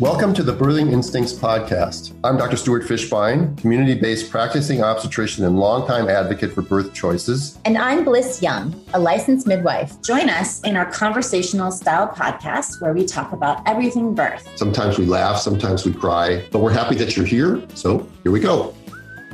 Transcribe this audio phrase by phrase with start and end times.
[0.00, 2.14] Welcome to the Birthing Instincts podcast.
[2.24, 2.56] I'm Dr.
[2.56, 7.58] Stuart Fishbein, community based practicing obstetrician and longtime advocate for birth choices.
[7.64, 10.00] And I'm Blyss Young, a licensed midwife.
[10.02, 14.48] Join us in our conversational style podcast where we talk about everything birth.
[14.56, 17.62] Sometimes we laugh, sometimes we cry, but we're happy that you're here.
[17.74, 18.74] So here we go.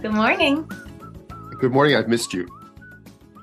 [0.02, 0.68] Good morning.
[1.60, 1.96] Good morning.
[1.96, 2.46] I've missed you.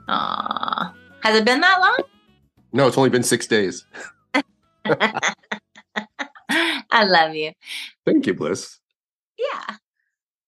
[0.09, 0.93] Aw.
[1.21, 2.00] Has it been that long?
[2.73, 3.86] No, it's only been six days.
[6.96, 7.52] I love you.
[8.06, 8.78] Thank you, Blyss.
[9.38, 9.76] Yeah.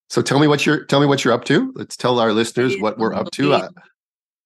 [0.09, 1.73] So tell me what you're tell me what you're up to.
[1.75, 3.51] Let's tell our listeners what we're up to.
[3.51, 3.69] Uh,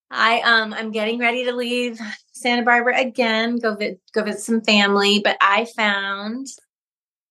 [0.09, 1.99] I um I'm getting ready to leave
[2.33, 6.47] Santa Barbara again, go vi- go visit some family, but I found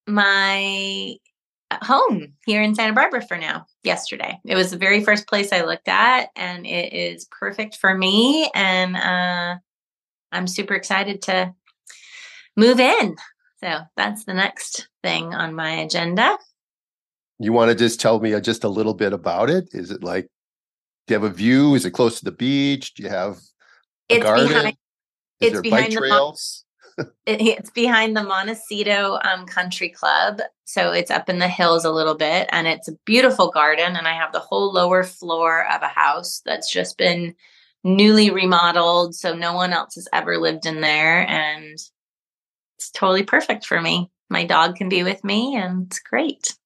[0.06, 1.16] my
[1.82, 4.38] home here in Santa Barbara for now yesterday.
[4.45, 8.48] It was the very first place I looked at and it is perfect for me
[8.55, 9.57] and uh
[10.30, 11.52] I'm super excited to
[12.57, 13.16] move in.
[13.62, 16.38] So that's the next thing on my agenda.
[17.38, 19.68] you want to just tell me uh, just a little bit about it?
[19.73, 20.29] Is it like
[21.07, 21.74] do you have a view?
[21.74, 22.95] Is it close to the beach?
[22.95, 23.38] Do you have
[24.09, 24.49] a It's garden?
[24.49, 24.76] behind
[25.40, 26.65] Is it's there behind bike the mon- trails?
[27.26, 30.40] it, it's behind the Montecito um, Country Club.
[30.65, 33.96] So it's up in the hills a little bit and it's a beautiful garden.
[33.96, 37.34] And I have the whole lower floor of a house that's just been
[37.82, 39.15] newly remodeled.
[39.15, 41.29] So no one else has ever lived in there.
[41.29, 41.79] And
[42.80, 44.10] it's totally perfect for me.
[44.30, 46.56] My dog can be with me and it's great.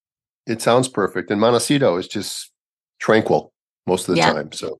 [0.46, 1.28] It sounds perfect.
[1.28, 2.52] And Montecito is just
[3.00, 3.52] tranquil
[3.88, 4.32] most of the Yeah.
[4.32, 4.52] time.
[4.52, 4.78] So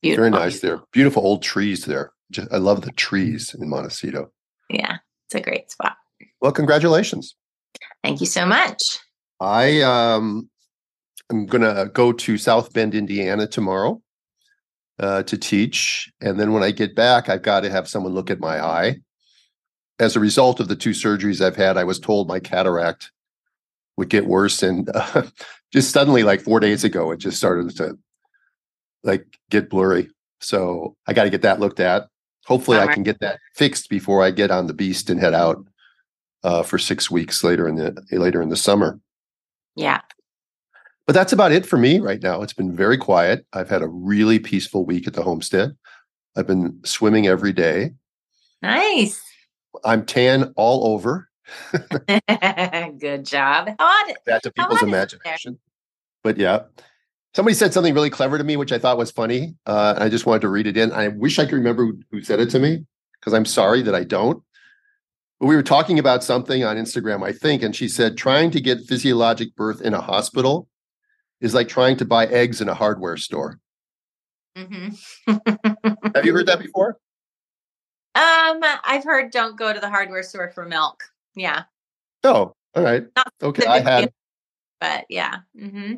[0.00, 0.22] Beautiful.
[0.22, 0.80] very nice there.
[0.90, 2.12] Beautiful old trees there.
[2.30, 4.32] Just, I love the trees in Montecito.
[4.70, 5.96] Yeah, it's a great spot.
[6.40, 7.34] Well, congratulations.
[8.02, 8.82] Thank you so much.
[9.38, 10.48] I um
[11.30, 14.00] am gonna go to South Bend, Indiana tomorrow
[14.98, 18.30] uh, to teach, and then when I get back, I've got to have someone look
[18.30, 18.96] at my eye.
[20.00, 23.12] As a result of the two surgeries I've had, I was told my cataract
[23.96, 25.24] would get worse, and uh,
[25.72, 27.96] just suddenly, like four days ago, it just started to
[29.04, 30.08] like get blurry.
[30.40, 32.08] So I got to get that looked at.
[32.46, 32.94] Hopefully, I Bummer.
[32.94, 35.64] can get that fixed before I get on the beast and head out
[36.42, 38.98] uh, for six weeks later in the later in the summer.
[39.76, 40.00] Yeah.
[41.06, 42.42] But that's about it for me right now.
[42.42, 43.44] It's been very quiet.
[43.52, 45.76] I've had a really peaceful week at the homestead.
[46.36, 47.92] I've been swimming every day.
[48.62, 49.20] Nice.
[49.84, 51.28] I'm tan all over.
[52.98, 53.70] Good job.
[53.78, 54.98] Hot, That to people's hot is it there?
[55.00, 55.58] imagination.
[56.22, 56.60] But yeah,
[57.34, 59.54] somebody said something really clever to me, which I thought was funny.
[59.66, 60.92] Uh, I just wanted to read it in.
[60.92, 62.84] I wish I could remember who, who said it to me
[63.18, 64.42] because I'm sorry that I don't.
[65.38, 68.60] But we were talking about something on Instagram, I think, and she said trying to
[68.60, 70.68] get physiologic birth in a hospital
[71.40, 73.58] is like trying to buy eggs in a hardware store.
[74.54, 74.88] hmm
[75.26, 76.98] Have you heard that before?
[78.14, 81.02] Um, I've heard don't go to the hardware store for milk.
[81.36, 81.62] Yeah,
[82.24, 83.04] Oh, all right.
[83.16, 84.12] Not Okay, I had,
[84.80, 85.38] but yeah.
[85.58, 85.94] hmm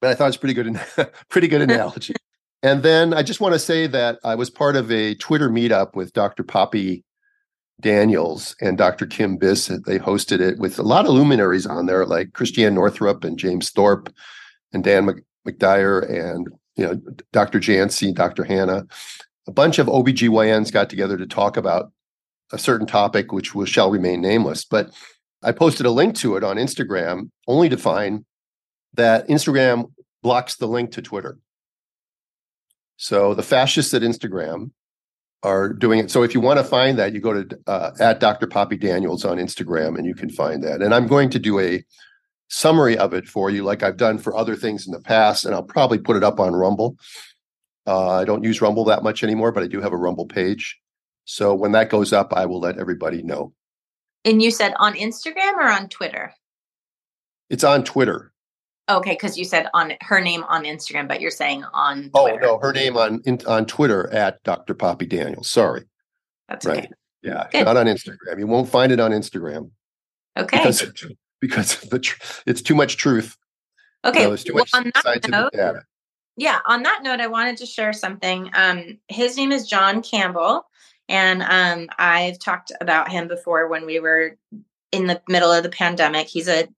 [0.00, 0.78] but I thought it's pretty good,
[1.30, 2.14] pretty good analogy.
[2.62, 5.94] and then I just want to say that I was part of a Twitter meetup
[5.94, 6.42] with Dr.
[6.42, 7.04] Poppy
[7.80, 9.06] Daniels and Dr.
[9.06, 9.68] Kim Biss.
[9.84, 13.70] They hosted it with a lot of luminaries on there, like Christiane Northrup and James
[13.70, 14.12] Thorp
[14.72, 17.00] and Dan Mc- McDyer and you know
[17.32, 17.58] Dr.
[17.60, 18.44] Jancy, Dr.
[18.44, 18.86] Hannah.
[19.46, 21.92] A bunch of OBGYNs got together to talk about
[22.52, 24.64] a certain topic, which shall remain nameless.
[24.64, 24.90] But
[25.42, 28.24] I posted a link to it on Instagram only to find
[28.94, 31.38] that Instagram blocks the link to Twitter.
[32.96, 34.70] So the fascists at Instagram
[35.42, 36.10] are doing it.
[36.10, 38.46] So if you want to find that, you go to uh, at Dr.
[38.46, 40.80] Poppy Daniels on Instagram and you can find that.
[40.80, 41.84] And I'm going to do a
[42.48, 45.54] summary of it for you, like I've done for other things in the past, and
[45.54, 46.96] I'll probably put it up on Rumble.
[47.86, 50.78] Uh, I don't use Rumble that much anymore, but I do have a Rumble page.
[51.24, 53.52] So when that goes up, I will let everybody know.
[54.24, 56.32] And you said on Instagram or on Twitter?
[57.50, 58.32] It's on Twitter.
[58.88, 62.58] Okay, because you said on her name on Instagram, but you're saying on Oh no,
[62.58, 64.74] her name on in, on Twitter at Dr.
[64.74, 65.48] Poppy Daniels.
[65.48, 65.84] Sorry.
[66.48, 66.78] That's Right.
[66.80, 66.90] okay.
[67.22, 67.64] Yeah, Good.
[67.64, 68.38] not on Instagram.
[68.38, 69.70] You won't find it on Instagram
[70.38, 70.58] Okay.
[70.58, 70.92] because
[71.40, 73.36] because the tr- it's too much truth.
[74.04, 74.24] You okay.
[74.24, 75.82] know, too well, much on that note, data.
[76.36, 78.50] Yeah on that note i wanted to share something.
[78.54, 80.64] Um his name is john campbell
[81.08, 84.36] and um i've talked about him before when we were
[84.92, 86.28] in the middle of the pandemic.
[86.28, 86.68] He's a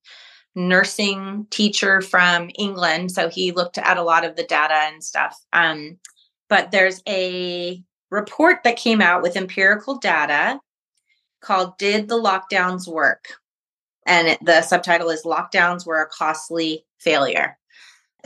[0.54, 5.38] nursing teacher from england so he looked at a lot of the data and stuff.
[5.52, 5.98] Um
[6.48, 10.60] but there's a report that came out with empirical data
[11.40, 13.26] called did the lockdowns work?
[14.06, 17.58] And it, the subtitle is lockdowns were a costly failure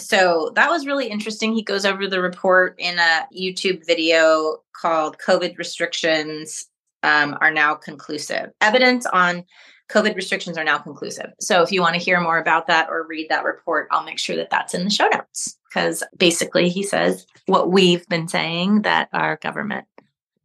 [0.01, 1.53] so that was really interesting.
[1.53, 6.67] He goes over the report in a YouTube video called COVID Restrictions
[7.03, 8.51] um, Are Now Conclusive.
[8.61, 9.45] Evidence on
[9.91, 11.33] COVID restrictions are now conclusive.
[11.41, 14.19] So if you want to hear more about that or read that report, I'll make
[14.19, 18.83] sure that that's in the show notes because basically he says what we've been saying
[18.83, 19.87] that our government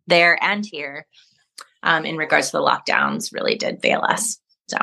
[0.07, 1.05] there and here
[1.83, 4.39] um, in regards to the lockdowns really did fail us.
[4.67, 4.77] So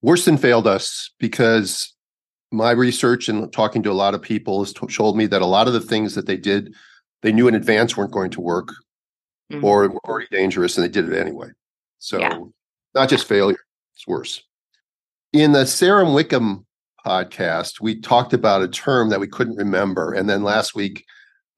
[0.00, 1.92] worse than failed us because
[2.56, 5.66] my research and talking to a lot of people has told me that a lot
[5.66, 6.74] of the things that they did,
[7.22, 8.68] they knew in advance weren't going to work
[9.52, 9.64] mm-hmm.
[9.64, 11.48] or were already dangerous and they did it anyway.
[11.98, 12.38] So yeah.
[12.94, 13.58] not just failure,
[13.94, 14.42] it's worse.
[15.32, 16.66] In the Sara Wickham
[17.04, 20.12] podcast, we talked about a term that we couldn't remember.
[20.12, 21.04] And then last week,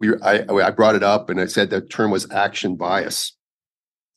[0.00, 3.32] we I, I brought it up and I said the term was action bias.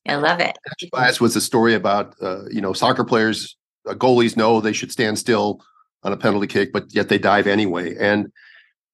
[0.07, 0.57] I love it.
[0.69, 3.56] Action bias was a story about uh, you know soccer players,
[3.88, 5.63] uh, goalies know they should stand still
[6.03, 7.95] on a penalty kick, but yet they dive anyway.
[8.00, 8.31] And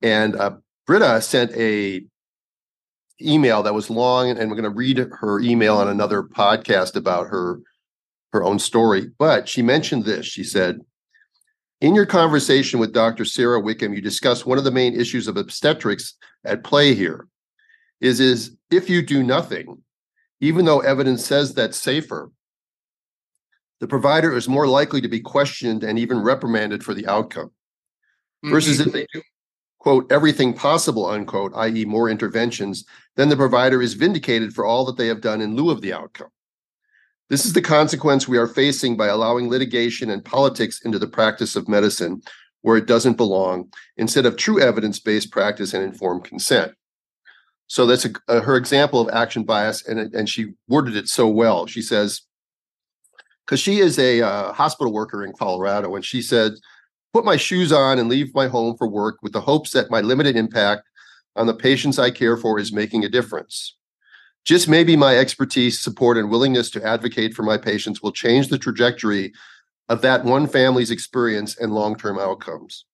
[0.01, 2.04] and uh, Britta sent a
[3.21, 7.27] email that was long, and we're going to read her email on another podcast about
[7.27, 7.59] her
[8.33, 9.07] her own story.
[9.18, 10.25] But she mentioned this.
[10.25, 10.81] She said,
[11.81, 13.25] "In your conversation with Dr.
[13.25, 16.15] Sara Wickham, you discussed one of the main issues of obstetrics
[16.45, 17.27] at play here.
[18.01, 19.81] Is is if you do nothing,
[20.39, 22.31] even though evidence says that's safer."
[23.79, 27.51] The provider is more likely to be questioned and even reprimanded for the outcome
[28.44, 28.88] versus mm-hmm.
[28.88, 29.21] if they do
[29.88, 32.83] quote, everything possible, unquote, i.e., more interventions,
[33.15, 35.94] then the provider is vindicated for all that they have done in lieu of the
[35.94, 36.27] outcome.
[37.29, 41.56] This is the consequence we are facing by allowing litigation and politics into the practice
[41.56, 42.21] of medicine
[42.63, 46.73] where it doesn't belong, instead of true evidence based practice and informed consent.
[47.68, 51.30] So that's a, a, her example of action bias, and, and she worded it so
[51.30, 51.65] well.
[51.65, 52.23] She says,
[53.47, 56.53] because she is a uh, hospital worker in Colorado, and she said,
[57.13, 60.01] put my shoes on and leave my home for work with the hopes that my
[60.01, 60.83] limited impact
[61.38, 63.75] on the patients I care for is making a difference.
[64.44, 68.57] Just maybe my expertise, support, and willingness to advocate for my patients will change the
[68.57, 69.33] trajectory
[69.88, 72.85] of that one family's experience and long term outcomes.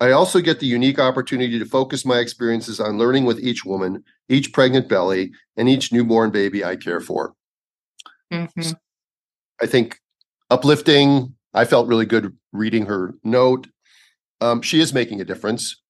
[0.00, 4.02] I also get the unique opportunity to focus my experiences on learning with each woman,
[4.28, 7.34] each pregnant belly, and each newborn baby I care for.
[8.32, 8.72] Mm-hmm.
[9.60, 9.98] I think
[10.50, 13.68] uplifting, I felt really good reading her note.
[14.40, 15.80] Um, she is making a difference.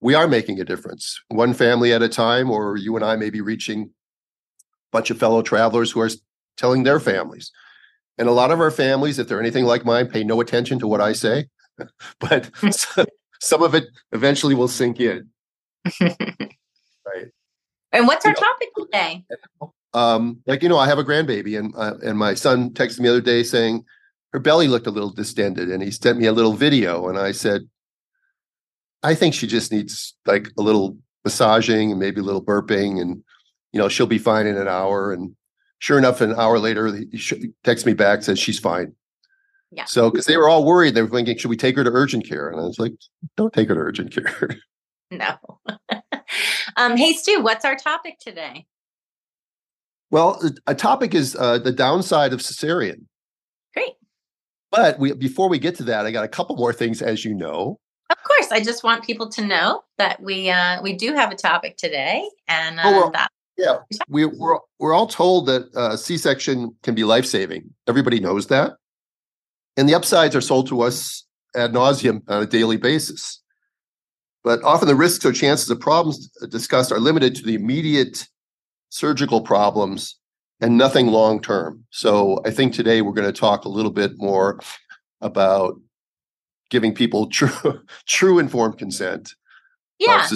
[0.00, 3.30] We are making a difference, one family at a time, or you and I may
[3.30, 3.86] be reaching a
[4.92, 6.10] bunch of fellow travelers who are
[6.56, 7.50] telling their families.
[8.18, 10.86] And a lot of our families, if they're anything like mine, pay no attention to
[10.86, 11.46] what I say,
[12.20, 12.50] but
[13.40, 15.30] some of it eventually will sink in.
[16.00, 17.28] right.
[17.92, 19.24] And what's our you topic today?
[19.94, 23.08] Um, like you know, I have a grandbaby, and uh, and my son texted me
[23.08, 23.84] the other day saying,
[24.32, 27.30] her belly looked a little distended and he sent me a little video and i
[27.30, 27.60] said
[29.04, 33.22] i think she just needs like a little massaging and maybe a little burping and
[33.72, 35.12] you know she'll be fine in an hour.
[35.12, 35.34] And
[35.78, 38.94] sure enough an hour later he texts me back says she's fine.
[39.70, 39.86] Yeah.
[39.86, 42.28] So because they were all worried they were thinking should we take her to urgent
[42.28, 42.48] care?
[42.48, 42.92] And i was like
[43.36, 44.50] don't take her to urgent care.
[45.10, 45.36] No.
[46.76, 48.66] Um hey stu what's our topic today
[50.14, 50.30] well
[50.66, 53.00] a topic is uh, the downside of cesarean
[53.74, 53.94] great
[54.74, 57.32] but we before we get to that, I got a couple more things, as you
[57.32, 57.78] know.
[58.10, 61.36] Of course, I just want people to know that we uh, we do have a
[61.36, 63.76] topic today, and uh, oh, well, that yeah,
[64.08, 67.70] we, we're we're all told that uh, C-section can be life saving.
[67.86, 68.72] Everybody knows that,
[69.76, 73.40] and the upsides are sold to us ad nauseum on a daily basis.
[74.42, 78.26] But often the risks or chances of problems discussed are limited to the immediate
[78.94, 80.20] surgical problems
[80.60, 81.84] and nothing long term.
[81.90, 84.60] So I think today we're going to talk a little bit more
[85.20, 85.74] about
[86.70, 89.34] giving people true true informed consent.
[89.98, 90.28] Yeah.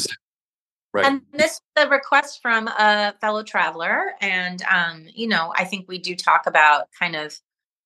[0.92, 1.04] Right.
[1.04, 4.14] And this is a request from a fellow traveler.
[4.20, 7.38] And um, you know, I think we do talk about kind of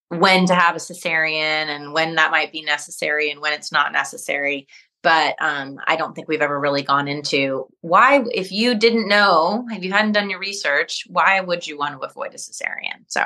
[0.09, 3.93] when to have a cesarean and when that might be necessary and when it's not
[3.93, 4.67] necessary
[5.03, 9.67] but um, I don't think we've ever really gone into why, if you didn't know,
[9.71, 13.05] if you hadn't done your research, why would you want to avoid a cesarean?
[13.09, 13.25] So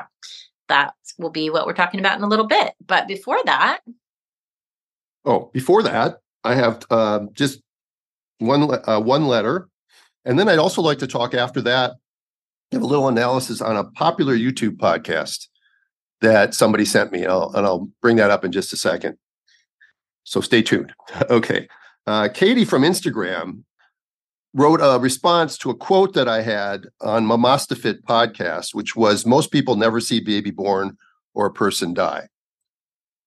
[0.69, 2.75] that will be what we're talking about in a little bit.
[2.85, 3.81] But before that,
[5.25, 7.61] oh, before that, I have um, just
[8.39, 9.69] one uh, one letter,
[10.25, 11.95] and then I'd also like to talk after that,
[12.71, 15.47] give a little analysis on a popular YouTube podcast
[16.23, 19.19] that somebody sent me, I'll, and I'll bring that up in just a second.
[20.27, 20.93] So stay tuned.
[21.31, 21.69] okay.
[22.07, 23.63] Uh, Katie from Instagram
[24.55, 29.51] wrote a response to a quote that I had on MamasteFit podcast, which was most
[29.51, 30.97] people never see baby born
[31.35, 32.29] or a person die.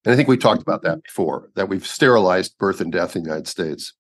[0.05, 3.23] And I think we talked about that before, that we've sterilized birth and death in
[3.23, 3.93] the United States.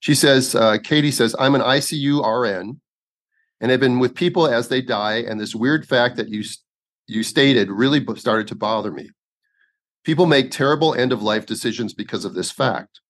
[0.00, 2.80] She says, uh, Katie says, I'm an ICU RN
[3.60, 5.16] and I've been with people as they die.
[5.16, 6.42] And this weird fact that you
[7.08, 9.10] you stated really started to bother me.
[10.06, 13.00] People make terrible end of life decisions because of this fact.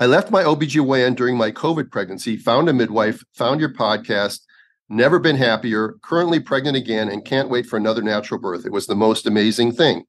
[0.00, 4.40] I left my OBGYN during my COVID pregnancy, found a midwife, found your podcast,
[4.88, 8.66] never been happier, currently pregnant again, and can't wait for another natural birth.
[8.66, 10.02] It was the most amazing thing.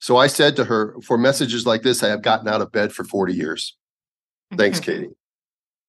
[0.00, 2.92] So I said to her, for messages like this, I have gotten out of bed
[2.92, 3.76] for 40 years.
[4.56, 4.90] Thanks, mm-hmm.
[4.90, 5.14] Katie.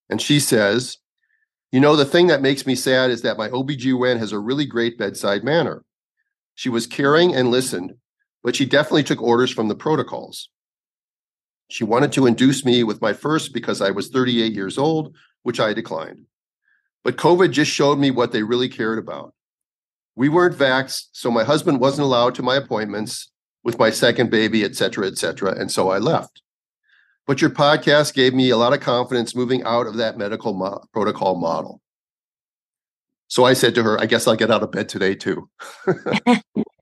[0.08, 0.98] And she says,
[1.72, 4.68] You know, the thing that makes me sad is that my OBGYN has a really
[4.68, 5.84] great bedside manner.
[6.54, 7.96] She was caring and listened,
[8.44, 10.50] but she definitely took orders from the protocols.
[11.70, 15.60] She wanted to induce me with my first because I was 38 years old, which
[15.60, 16.26] I declined.
[17.04, 19.34] But COVID just showed me what they really cared about.
[20.16, 23.32] We weren't vaxxed, so my husband wasn't allowed to my appointments
[23.64, 25.58] with my second baby, et cetera, et cetera.
[25.58, 26.42] And so I left.
[27.26, 30.84] But your podcast gave me a lot of confidence moving out of that medical mo-
[30.92, 31.82] protocol model.
[33.30, 35.50] So I said to her, I guess I'll get out of bed today too.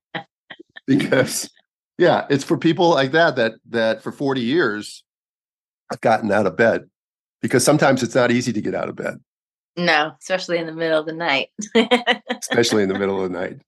[0.98, 1.50] because
[1.98, 5.04] yeah, it's for people like that that that for 40 years
[5.92, 6.90] I've gotten out of bed
[7.42, 9.18] because sometimes it's not easy to get out of bed.
[9.78, 11.50] No, especially in the middle of the night.
[12.30, 13.58] especially in the middle of the night.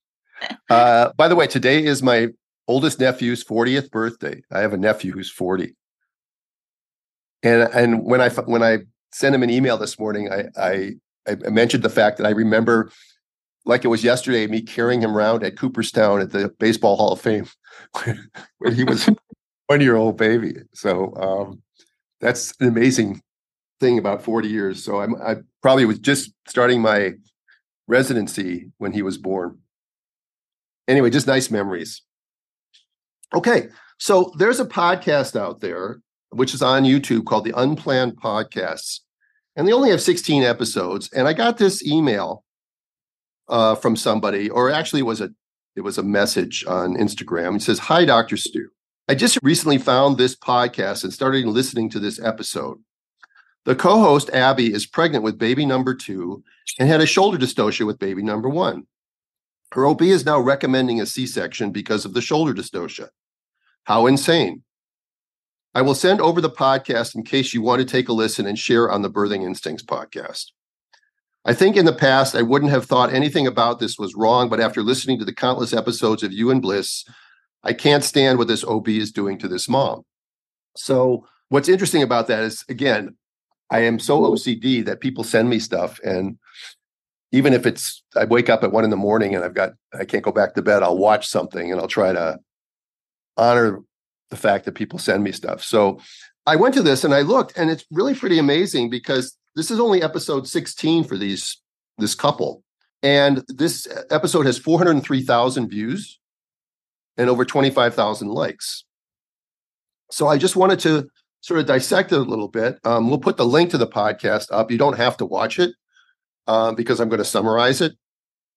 [0.70, 2.28] Uh, by the way, today is my
[2.68, 4.44] oldest nephew's 40th birthday.
[4.52, 5.74] I have a nephew who's 40.
[7.44, 8.80] And and when I when I
[9.14, 10.96] sent him an email this morning, I I,
[11.28, 12.92] I mentioned the fact that I remember
[13.66, 17.22] like it was yesterday me carrying him around at Cooperstown at the Baseball Hall of
[17.22, 17.48] Fame
[18.60, 19.10] when he was
[19.68, 20.56] one year old baby.
[20.74, 21.62] So um,
[22.20, 23.22] that's an amazing
[23.80, 24.84] thing about 40 years.
[24.84, 27.14] So I'm, I probably was just starting my
[27.88, 29.60] residency when he was born.
[30.88, 32.02] Anyway, just nice memories.
[33.34, 36.00] Okay, so there's a podcast out there
[36.34, 39.00] which is on YouTube called the Unplanned Podcasts,
[39.56, 41.10] and they only have 16 episodes.
[41.14, 42.43] And I got this email
[43.48, 45.30] uh, from somebody, or actually it was a
[45.76, 47.56] it was a message on Instagram.
[47.56, 48.70] It says, "Hi, Doctor Stu.
[49.10, 52.80] I just recently found this podcast and started listening to this episode.
[53.66, 56.44] The co-host Abby is pregnant with baby number two
[56.80, 58.88] and had a shoulder dystocia with baby number one.
[59.72, 63.10] Her OB is now recommending a C-section because of the shoulder dystocia.
[63.86, 64.64] How insane!
[65.74, 68.60] I will send over the podcast in case you want to take a listen and
[68.60, 70.52] share on the Birthing Instincts podcast."
[71.46, 74.62] I think in the past, I wouldn't have thought anything about this was wrong, but
[74.62, 77.08] after listening to the countless episodes of You and Blyss,
[77.64, 80.04] I can't stand what this OB is doing to this mom.
[80.78, 83.16] So, what's interesting about that is, again,
[83.70, 86.00] I am so OCD that people send me stuff.
[86.04, 86.38] And
[87.32, 90.06] even if it's, I wake up at one in the morning and I've got, I
[90.06, 92.40] can't go back to bed, I'll watch something and I'll try to
[93.36, 93.80] honor
[94.30, 95.62] the fact that people send me stuff.
[95.62, 96.00] So,
[96.46, 99.80] I went to this and I looked, and it's really pretty amazing because this is
[99.80, 101.62] only episode 16 for these
[101.98, 102.64] this couple.
[103.02, 106.20] And this episode has 403,000 views
[107.18, 108.86] and over 25,000 likes.
[110.10, 111.08] So I just wanted to
[111.42, 112.80] sort of dissect it a little bit.
[112.86, 114.72] Um, we'll put the link to the podcast up.
[114.72, 115.76] You don't have to watch it
[116.48, 117.94] um, because I'm going to summarize it.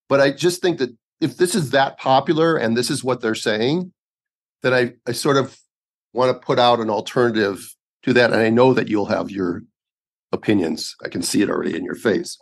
[0.07, 3.35] But I just think that if this is that popular and this is what they're
[3.35, 3.91] saying,
[4.63, 5.59] that I, I sort of
[6.13, 8.31] want to put out an alternative to that.
[8.31, 9.63] And I know that you'll have your
[10.37, 10.95] opinions.
[11.03, 12.37] I can see it already in your face.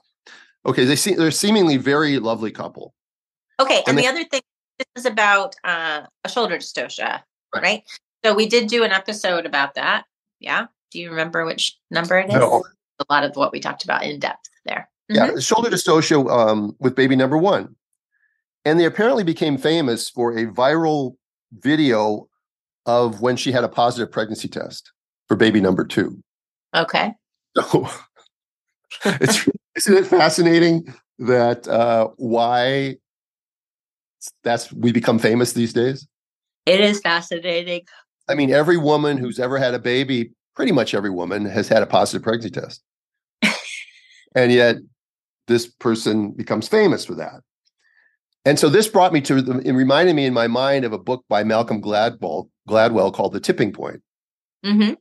[0.65, 2.93] Okay, they see they're seemingly very lovely couple.
[3.59, 4.41] Okay, and, and the other thing
[4.77, 7.21] this is about uh, a shoulder dystocia,
[7.53, 7.63] right.
[7.63, 7.83] right.
[8.23, 10.05] So we did do an episode about that.
[10.39, 10.67] Yeah.
[10.91, 12.35] Do you remember which number it is?
[12.35, 12.63] No.
[12.99, 14.89] A lot of what we talked about in depth there.
[15.11, 15.35] Mm-hmm.
[15.35, 17.75] Yeah, shoulder dystocia um, with baby number one,
[18.63, 21.15] and they apparently became famous for a viral
[21.51, 22.27] video
[22.85, 24.91] of when she had a positive pregnancy test
[25.27, 26.21] for baby number two.
[26.73, 27.13] Okay.
[27.57, 27.87] So
[29.05, 32.95] it's isn't it fascinating that uh, why
[34.43, 36.07] that's we become famous these days?
[36.65, 37.81] It is fascinating.
[38.27, 41.83] I mean, every woman who's ever had a baby, pretty much every woman has had
[41.83, 42.81] a positive pregnancy test.
[44.35, 44.77] and yet
[45.47, 47.41] this person becomes famous for that.
[48.45, 51.25] And so this brought me to it reminded me in my mind of a book
[51.27, 54.01] by Malcolm Gladwell, Gladwell called The Tipping Point.
[54.63, 54.93] Mm-hmm.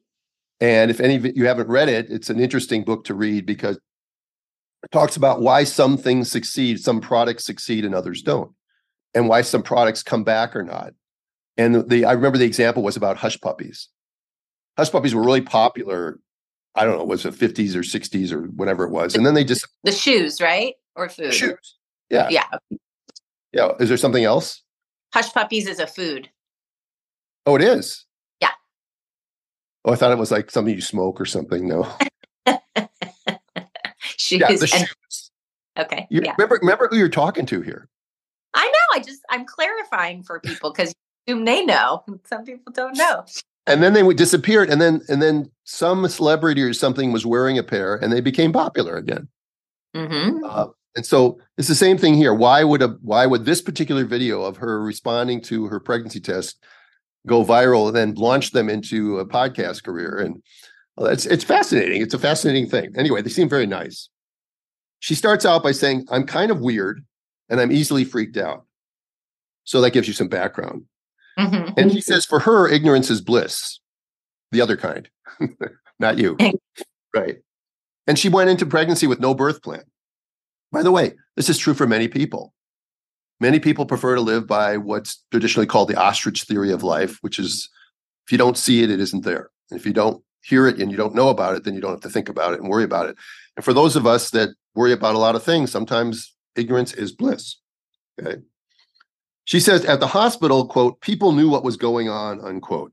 [0.60, 3.76] And if any of you haven't read it, it's an interesting book to read because
[3.76, 8.52] it talks about why some things succeed, some products succeed and others don't,
[9.14, 10.94] and why some products come back or not.
[11.56, 13.88] And the I remember the example was about hush puppies.
[14.76, 16.18] Hush puppies were really popular.
[16.74, 19.14] I don't know, was it 50s or 60s or whatever it was.
[19.14, 20.74] And then they just the shoes, right?
[20.96, 21.32] Or food.
[21.32, 21.76] Shoes.
[22.10, 22.28] Yeah.
[22.30, 22.46] Yeah.
[23.52, 23.72] Yeah.
[23.78, 24.62] Is there something else?
[25.12, 26.28] Hush puppies is a food.
[27.46, 28.04] Oh, it is.
[29.84, 31.68] Oh, I thought it was like something you smoke or something.
[31.68, 31.86] No.
[33.98, 34.40] shoes.
[34.40, 35.30] Yeah, the shoes.
[35.78, 36.06] Okay.
[36.10, 36.34] You, yeah.
[36.38, 37.88] Remember, remember who you're talking to here.
[38.54, 39.00] I know.
[39.00, 40.94] I just I'm clarifying for people because
[41.26, 42.04] assume they know.
[42.24, 43.24] Some people don't know.
[43.66, 47.56] And then they would disappear, and then and then some celebrity or something was wearing
[47.56, 49.28] a pair, and they became popular again.
[49.96, 50.44] Mm-hmm.
[50.44, 52.34] Uh, and so it's the same thing here.
[52.34, 56.62] Why would a why would this particular video of her responding to her pregnancy test
[57.26, 60.18] go viral and then launch them into a podcast career?
[60.18, 60.42] And
[60.96, 62.02] well, it's it's fascinating.
[62.02, 62.92] It's a fascinating thing.
[62.96, 64.08] Anyway, they seem very nice.
[65.00, 67.04] She starts out by saying, "I'm kind of weird,
[67.48, 68.64] and I'm easily freaked out."
[69.64, 70.84] So that gives you some background.
[71.38, 71.78] Mm-hmm.
[71.78, 73.80] And she says, for her, ignorance is bliss,
[74.52, 75.08] the other kind,
[75.98, 76.36] not you.
[77.14, 77.38] right.
[78.06, 79.82] And she went into pregnancy with no birth plan.
[80.70, 82.52] By the way, this is true for many people.
[83.40, 87.38] Many people prefer to live by what's traditionally called the ostrich theory of life, which
[87.38, 87.68] is
[88.26, 89.50] if you don't see it, it isn't there.
[89.70, 91.90] And if you don't hear it and you don't know about it, then you don't
[91.90, 93.16] have to think about it and worry about it.
[93.56, 97.12] And for those of us that worry about a lot of things, sometimes ignorance is
[97.12, 97.56] bliss.
[98.20, 98.40] Okay.
[99.44, 102.92] She says at the hospital, quote, people knew what was going on, unquote.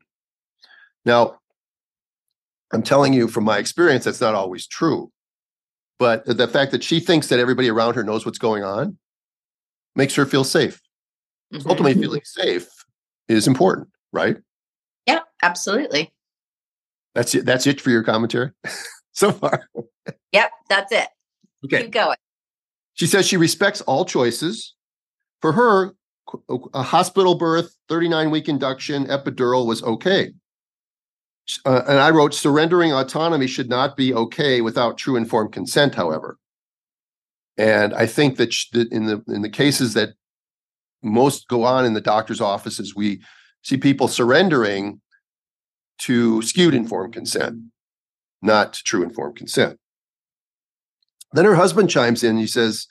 [1.05, 1.39] Now,
[2.73, 5.11] I'm telling you from my experience, that's not always true.
[5.99, 8.97] But the fact that she thinks that everybody around her knows what's going on
[9.95, 10.81] makes her feel safe.
[11.53, 11.69] Mm-hmm.
[11.69, 12.67] Ultimately, feeling safe
[13.27, 14.37] is important, right?
[15.05, 16.11] Yeah, absolutely.
[17.13, 17.45] That's it.
[17.45, 18.51] That's it for your commentary
[19.11, 19.67] so far.
[20.31, 21.07] Yep, that's it.
[21.65, 21.83] Okay.
[21.83, 22.17] Keep going.
[22.93, 24.75] She says she respects all choices.
[25.41, 25.95] For her,
[26.73, 30.33] a hospital birth, 39 week induction, epidural was okay.
[31.65, 36.37] Uh, and I wrote, surrendering autonomy should not be okay without true informed consent, however.
[37.61, 38.51] And I think that
[38.91, 40.15] in the in the cases that
[41.03, 43.21] most go on in the doctor's offices, we
[43.61, 44.99] see people surrendering
[45.99, 47.59] to skewed informed consent,
[48.41, 49.77] not true informed consent.
[51.33, 52.39] Then her husband chimes in.
[52.39, 52.87] He says,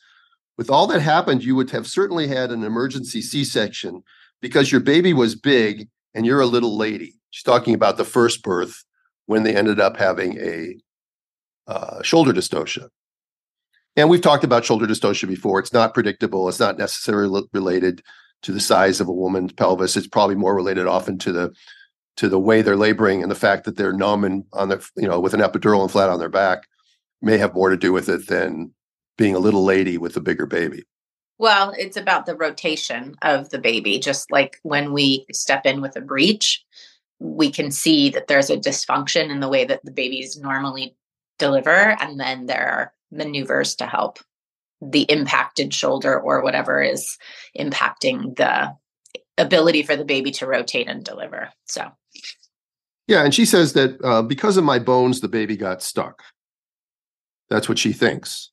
[0.56, 4.04] with all that happened, you would have certainly had an emergency C section
[4.40, 7.14] because your baby was big and you're a little lady.
[7.30, 8.84] She's talking about the first birth
[9.26, 10.76] when they ended up having a
[11.66, 12.88] uh, shoulder dystocia.
[14.00, 15.58] And we've talked about shoulder dystocia before.
[15.58, 16.48] It's not predictable.
[16.48, 18.02] It's not necessarily related
[18.40, 19.94] to the size of a woman's pelvis.
[19.94, 21.54] It's probably more related often to the
[22.16, 25.06] to the way they're laboring and the fact that they're numb and on the you
[25.06, 26.66] know with an epidural and flat on their back
[27.20, 28.72] may have more to do with it than
[29.18, 30.82] being a little lady with a bigger baby.
[31.36, 33.98] Well, it's about the rotation of the baby.
[33.98, 36.64] Just like when we step in with a breech,
[37.18, 40.96] we can see that there's a dysfunction in the way that the babies normally
[41.38, 41.96] deliver.
[42.00, 44.18] And then there are maneuvers to help
[44.82, 47.18] the impacted shoulder or whatever is
[47.58, 48.74] impacting the
[49.36, 51.50] ability for the baby to rotate and deliver.
[51.66, 51.90] So,
[53.06, 53.24] yeah.
[53.24, 56.22] And she says that uh, because of my bones, the baby got stuck.
[57.48, 58.50] That's what she thinks.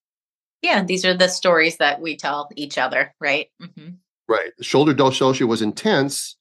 [0.63, 3.47] Yeah, these are the stories that we tell each other, right?
[3.61, 3.89] Mm-hmm.
[4.27, 4.51] Right.
[4.57, 6.35] The shoulder dystocia was intense,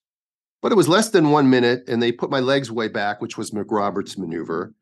[0.61, 3.37] but it was less than one minute, and they put my legs way back, which
[3.37, 4.73] was McRoberts maneuver,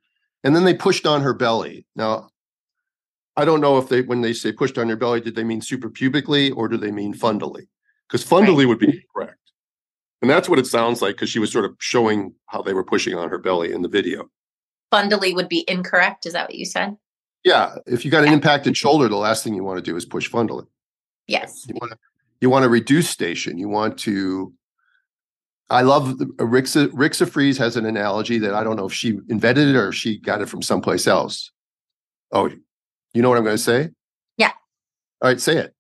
[0.44, 1.86] and then they pushed on her belly.
[1.96, 2.30] Now,
[3.38, 5.62] I don't know if they, when they say push down your belly, did they mean
[5.62, 7.68] suprapubically or do they mean fundally?
[8.08, 8.68] Because fundally right.
[8.68, 9.52] would be correct,
[10.22, 12.84] and that's what it sounds like because she was sort of showing how they were
[12.84, 14.30] pushing on her belly in the video.
[14.94, 16.26] Fundally would be incorrect.
[16.26, 16.96] Is that what you said?
[17.44, 20.06] Yeah, if you got an impacted shoulder, the last thing you want to do is
[20.06, 20.68] push fundally.
[21.28, 21.66] Yes.
[21.68, 21.98] You want to
[22.42, 23.58] you want to reduce station.
[23.58, 24.54] You want to.
[25.70, 29.20] I love the, Rixa Rixa Freeze has an analogy that I don't know if she
[29.30, 31.52] invented it or she got it from someplace else.
[32.32, 32.50] Oh,
[33.16, 33.90] you know what I'm going to say?
[34.38, 34.52] Yeah.
[35.22, 35.74] All right, say it.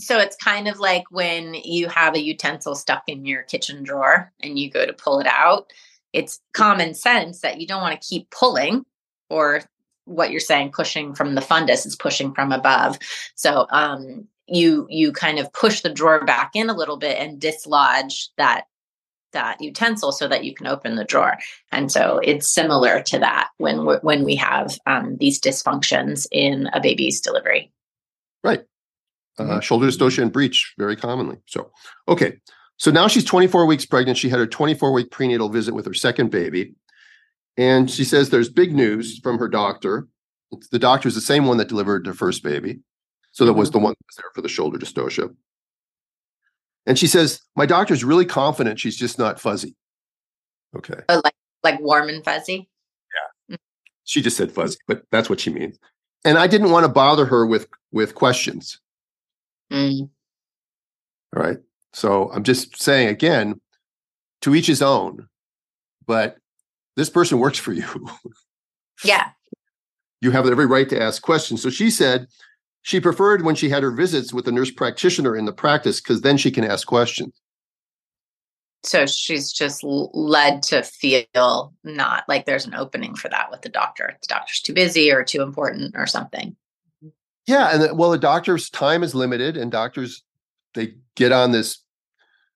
[0.00, 4.32] So it's kind of like when you have a utensil stuck in your kitchen drawer
[4.40, 5.70] and you go to pull it out.
[6.12, 8.86] It's common sense that you don't want to keep pulling
[9.28, 9.62] or
[10.06, 12.98] what you're saying pushing from the fundus is pushing from above
[13.34, 17.38] so um, you you kind of push the drawer back in a little bit and
[17.38, 18.64] dislodge that
[19.32, 21.36] that utensil so that you can open the drawer
[21.72, 26.68] and so it's similar to that when we when we have um, these dysfunctions in
[26.72, 27.70] a baby's delivery
[28.42, 28.64] right
[29.38, 29.60] uh, mm-hmm.
[29.60, 31.70] shoulder dystocia and breech very commonly so
[32.06, 32.38] okay
[32.76, 35.94] so now she's 24 weeks pregnant she had her 24 week prenatal visit with her
[35.94, 36.74] second baby
[37.58, 40.06] and she says there's big news from her doctor.
[40.70, 42.78] The doctor is the same one that delivered her first baby.
[43.32, 45.34] So that was the one that was there for the shoulder dystocia.
[46.88, 49.76] And she says, My doctor's really confident she's just not fuzzy.
[50.76, 51.00] Okay.
[51.08, 52.68] Oh, like like warm and fuzzy?
[53.48, 53.56] Yeah.
[54.04, 55.78] She just said fuzzy, but that's what she means.
[56.24, 58.80] And I didn't want to bother her with with questions.
[59.70, 60.08] Mm.
[61.36, 61.58] All right.
[61.92, 63.60] So I'm just saying again,
[64.40, 65.28] to each his own.
[66.06, 66.38] But
[66.96, 67.84] this person works for you.
[69.04, 69.28] yeah.
[70.22, 71.62] You have every right to ask questions.
[71.62, 72.28] So she said
[72.88, 76.22] she preferred when she had her visits with the nurse practitioner in the practice because
[76.22, 77.38] then she can ask questions.
[78.82, 83.68] So she's just led to feel not like there's an opening for that with the
[83.68, 84.16] doctor.
[84.22, 86.56] The doctor's too busy or too important or something.
[87.46, 90.22] Yeah, and the, well, the doctor's time is limited, and doctors
[90.72, 91.84] they get on this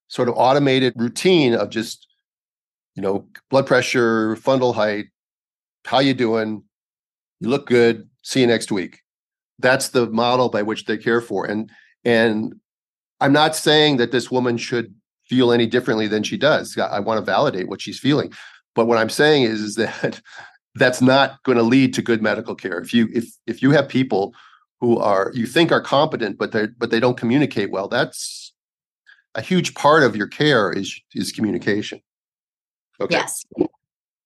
[0.09, 2.07] sort of automated routine of just,
[2.95, 5.09] you know, blood pressure, fundal height,
[5.85, 6.63] how you doing,
[7.41, 9.03] you look good, see you next week.
[9.63, 11.71] That's the model by which they care for, and
[12.05, 12.55] and
[13.21, 14.95] I'm not saying that this woman should
[15.29, 16.77] feel any differently than she does.
[16.77, 18.33] I, want to validate what she's feeling,
[18.75, 20.21] but what I'm saying is, is that
[20.75, 22.79] that's not going to lead to good medical care.
[22.81, 24.35] If you if if you have people
[24.81, 28.53] who are you think are competent but they but they don't communicate well that's
[29.37, 32.01] a huge part of your care is is communication.
[33.01, 33.17] Okay?
[33.17, 33.45] Yes.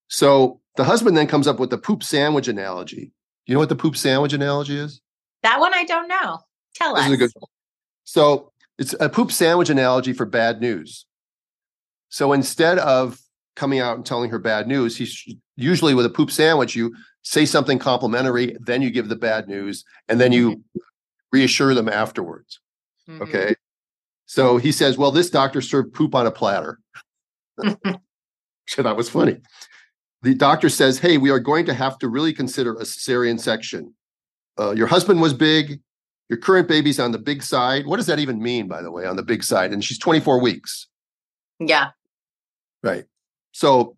[0.08, 3.12] So the husband then comes up with the poop sandwich analogy.
[3.46, 5.00] You know what the poop sandwich analogy is
[5.42, 6.38] that one i don't know
[6.74, 7.48] tell this us is a good one.
[8.04, 11.06] so it's a poop sandwich analogy for bad news
[12.08, 13.18] so instead of
[13.54, 15.24] coming out and telling her bad news he's
[15.56, 16.94] usually with a poop sandwich you
[17.26, 20.78] say something complimentary, then you give the bad news, and then you mm-hmm.
[21.32, 22.60] reassure them afterwards.
[23.08, 23.22] Mm-hmm.
[23.22, 23.54] Okay.
[24.26, 26.78] So he says, Well, this doctor served poop on a platter.
[27.60, 27.74] so
[28.82, 29.38] that was funny.
[30.22, 33.94] The doctor says, Hey, we are going to have to really consider a cesarean section.
[34.58, 35.80] Uh, your husband was big.
[36.28, 37.86] Your current baby's on the big side.
[37.86, 39.72] What does that even mean, by the way, on the big side?
[39.72, 40.88] And she's 24 weeks.
[41.60, 41.90] Yeah.
[42.82, 43.04] Right.
[43.52, 43.96] So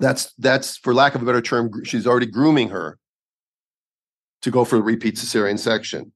[0.00, 2.98] that's that's for lack of a better term she's already grooming her
[4.42, 6.10] to go for a repeat cesarean section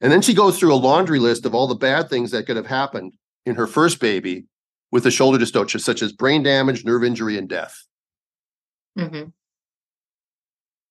[0.00, 2.56] and then she goes through a laundry list of all the bad things that could
[2.56, 3.14] have happened
[3.46, 4.44] in her first baby
[4.90, 7.86] with the shoulder dystocia such as brain damage nerve injury and death
[8.98, 9.28] mm-hmm.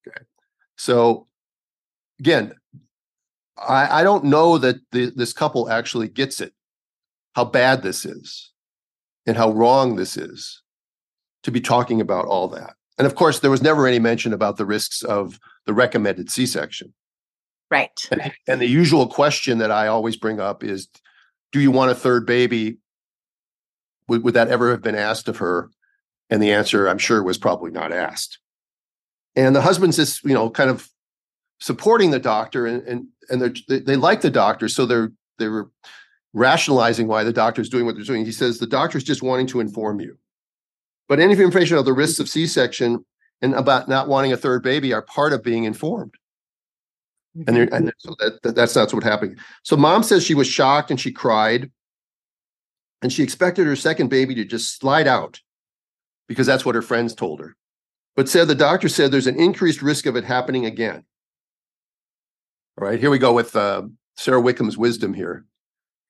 [0.07, 0.25] okay
[0.77, 1.27] so
[2.21, 2.53] again
[3.57, 6.53] I, I don't know that the, this couple actually gets it
[7.35, 8.51] how bad this is
[9.25, 10.61] and how wrong this is
[11.43, 12.75] to be talking about all that.
[12.97, 16.45] And of course, there was never any mention about the risks of the recommended C
[16.45, 16.93] section.
[17.69, 17.99] Right.
[18.11, 20.89] And, and, the usual question that I always bring up is
[21.53, 22.77] Do you want a third baby?
[24.09, 25.69] Would, would that ever have been asked of her?
[26.29, 28.39] And the answer, I'm sure, was probably not asked.
[29.35, 30.89] And the husband's just, you know, kind of
[31.61, 35.67] supporting the doctor and and and they they like the doctor, so they're they're
[36.33, 38.25] rationalizing why the doctor is doing what they're doing.
[38.25, 40.17] He says the doctor's just wanting to inform you.
[41.07, 43.05] But any information of the risks of C-section
[43.41, 46.15] and about not wanting a third baby are part of being informed.
[47.47, 49.39] And, and so that, that, that's not what happened.
[49.63, 51.71] So mom says she was shocked and she cried,
[53.01, 55.41] and she expected her second baby to just slide out
[56.27, 57.55] because that's what her friends told her.
[58.15, 61.03] But said the doctor said there's an increased risk of it happening again.
[62.81, 63.83] All right, here we go with uh,
[64.17, 65.45] Sara Wickham's wisdom here.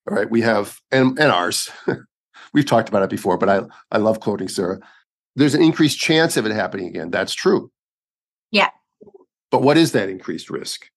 [0.10, 1.70] All right, we have and and ours.
[2.54, 4.80] We've talked about it before, but I, I love quoting Sara.
[5.36, 7.12] There's an increased chance of it happening again.
[7.12, 7.72] That's true.
[8.52, 8.70] Yeah.
[9.52, 10.90] But what is that increased risk?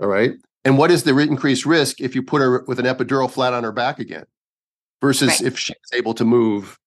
[0.00, 0.32] All right.
[0.64, 3.64] And what is the increased risk if you put her with an epidural flat on
[3.64, 4.24] her back again
[5.00, 5.42] versus right.
[5.42, 6.78] if she's able to move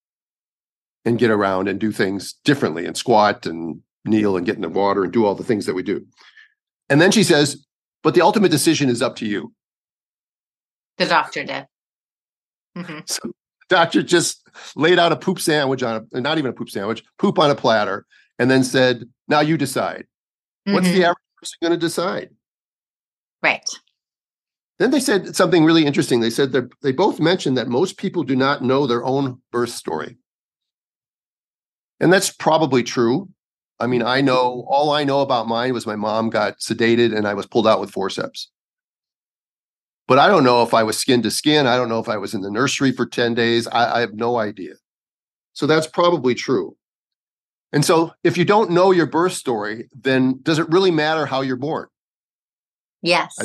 [1.04, 4.70] and get around and do things differently and squat and kneel and get in the
[4.70, 6.06] water and do all the things that we do.
[6.92, 7.66] And then she says,
[8.04, 9.54] but the ultimate decision is up to you.
[10.98, 11.66] The doctor did.
[12.78, 13.00] Mm-hmm.
[13.08, 13.32] So
[13.70, 17.40] doctor just laid out a poop sandwich on a not even a poop sandwich, poop
[17.40, 18.06] on a platter,
[18.38, 20.06] and then said, "Now you decide."
[20.68, 20.74] Mm-hmm.
[20.74, 21.04] What's the mm-hmm.
[21.04, 22.30] average person going to decide?
[23.42, 23.70] Right.
[24.78, 26.20] Then they said something really interesting.
[26.20, 29.70] They said that they both mentioned that most people do not know their own birth
[29.70, 30.18] story.
[32.02, 33.30] And that's probably true.
[33.82, 37.28] I mean, I know all I know about mine was my mom got sedated and
[37.28, 38.50] I was pulled out with forceps.
[40.08, 41.66] But I don't know if I was skin to skin.
[41.66, 43.68] I don't know if I was in the nursery for 10 days.
[43.68, 44.74] I, I have no idea.
[45.54, 46.78] So that's probably true.
[47.74, 51.42] And so if you don't know your birth story, then does it really matter how
[51.42, 51.88] you're born?
[53.02, 53.36] Yes.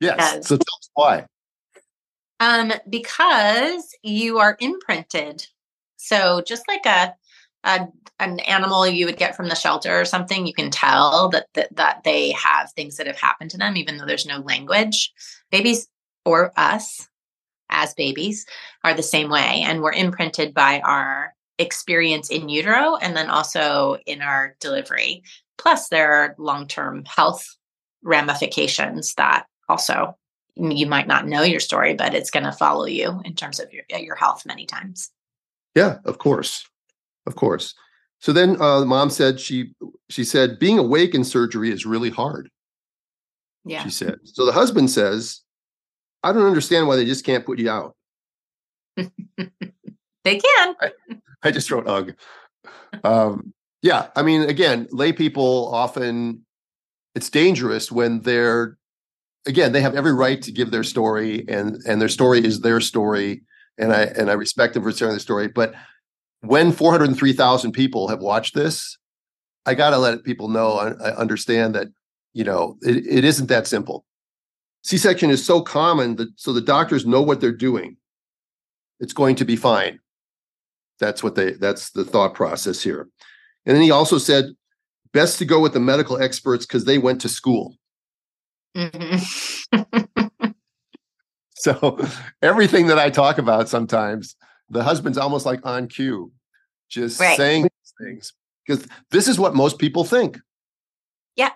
[0.00, 0.48] yes.
[0.48, 1.26] So tell us why.
[2.40, 5.46] Um, because you are imprinted.
[5.96, 7.14] So just like a,
[7.64, 7.86] a
[8.20, 11.74] an animal you would get from the shelter or something, you can tell that, that
[11.76, 15.12] that they have things that have happened to them, even though there's no language.
[15.50, 15.88] Babies
[16.24, 17.08] or us
[17.70, 18.46] as babies
[18.84, 19.62] are the same way.
[19.64, 25.22] And we're imprinted by our experience in utero and then also in our delivery.
[25.58, 27.46] Plus, there are long term health
[28.02, 30.16] ramifications that also
[30.56, 33.72] you might not know your story, but it's going to follow you in terms of
[33.72, 35.10] your, your health many times.
[35.74, 36.68] Yeah, of course.
[37.26, 37.74] Of course.
[38.20, 39.72] So then uh, mom said she
[40.08, 42.50] she said being awake in surgery is really hard.
[43.64, 43.82] Yeah.
[43.82, 44.18] She said.
[44.24, 45.42] So the husband says,
[46.22, 47.94] I don't understand why they just can't put you out.
[48.96, 49.08] they
[50.24, 50.76] can.
[50.80, 50.92] I,
[51.42, 52.14] I just wrote ugh.
[53.04, 53.52] Um,
[53.82, 56.44] yeah, I mean, again, lay people often
[57.14, 58.76] it's dangerous when they're
[59.46, 62.80] again they have every right to give their story and and their story is their
[62.80, 63.42] story
[63.78, 65.48] and I and I respect them for sharing their story.
[65.48, 65.74] But
[66.40, 68.96] when 403,000 people have watched this,
[69.66, 71.88] I got to let people know I, understand that
[72.32, 74.04] you know it, it isn't that simple.
[74.82, 77.96] C-section is so common that so the doctors know what they're doing.
[78.98, 79.98] It's going to be fine.
[80.98, 83.08] That's what they that's the thought process here.
[83.66, 84.46] And then he also said
[85.12, 87.76] best to go with the medical experts because they went to school.
[88.76, 89.82] Mm-hmm.
[91.56, 91.98] so
[92.40, 94.36] everything that I talk about sometimes,
[94.70, 96.32] the husband's almost like on cue,
[96.88, 97.36] just right.
[97.36, 97.68] saying
[98.00, 98.32] things
[98.66, 100.38] because this is what most people think.
[101.36, 101.50] Yeah.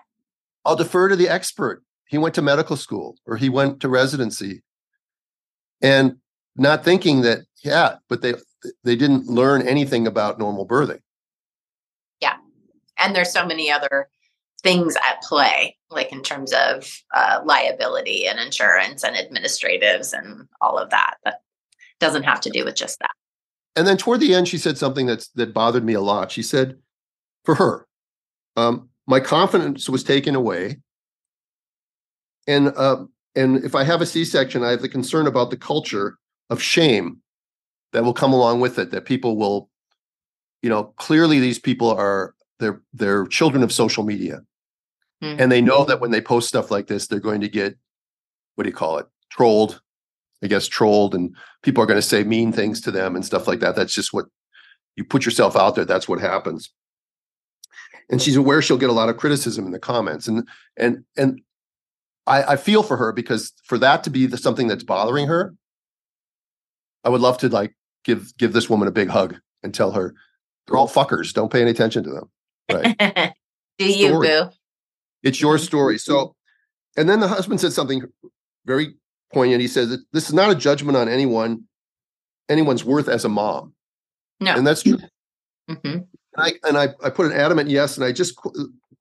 [0.65, 1.83] I'll defer to the expert.
[2.07, 4.63] He went to medical school or he went to residency.
[5.81, 6.17] And
[6.55, 8.35] not thinking that, yeah, but they
[8.83, 11.01] they didn't learn anything about normal birthing.
[12.21, 12.37] Yeah.
[12.97, 14.09] And there's so many other
[14.63, 20.77] things at play, like in terms of uh, liability and insurance and administratives and all
[20.77, 21.17] of that.
[21.23, 21.41] That
[21.99, 23.11] doesn't have to do with just that.
[23.75, 26.31] And then toward the end, she said something that's that bothered me a lot.
[26.31, 26.77] She said,
[27.43, 27.87] for her,
[28.55, 30.77] um, my confidence was taken away,
[32.47, 33.03] and uh,
[33.35, 36.17] and if I have a C-section, I have the concern about the culture
[36.49, 37.17] of shame
[37.91, 38.91] that will come along with it.
[38.91, 39.69] That people will,
[40.61, 44.41] you know, clearly these people are they're they're children of social media
[45.23, 45.41] Mm-hmm.
[45.41, 47.77] And they know that when they post stuff like this, they're going to get
[48.55, 49.07] what do you call it?
[49.29, 49.81] Trolled,
[50.45, 53.47] I guess, trolled, and people are going to say mean things to them and stuff
[53.47, 53.75] like that.
[53.75, 54.25] That's just what
[54.95, 55.85] you put yourself out there.
[55.85, 56.71] That's what happens.
[58.09, 61.41] And she's aware she'll get a lot of criticism in the comments, and and and
[62.27, 65.55] I, I feel for her because for that to be the, something that's bothering her,
[67.03, 70.13] I would love to like give give this woman a big hug and tell her
[70.67, 71.33] they're all fuckers.
[71.33, 72.29] Don't pay any attention to them.
[72.71, 73.33] Right?
[73.79, 74.27] Do you, Story.
[74.27, 74.49] boo?
[75.23, 75.65] It's your mm-hmm.
[75.65, 75.97] story.
[75.97, 76.35] So,
[76.95, 78.03] and then the husband said something
[78.65, 78.95] very
[79.35, 79.61] poignant.
[79.61, 81.65] He says this is not a judgment on anyone,
[82.49, 83.73] anyone's worth as a mom.
[84.39, 84.97] No, and that's true.
[85.69, 85.87] Mm-hmm.
[85.87, 88.49] And I and I, I put an adamant yes, and I just I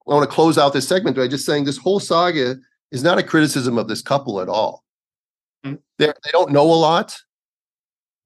[0.05, 2.57] want to close out this segment by just saying this whole saga
[2.91, 4.85] is not a criticism of this couple at all.
[5.65, 5.77] Mm-hmm.
[5.99, 7.17] They they don't know a lot,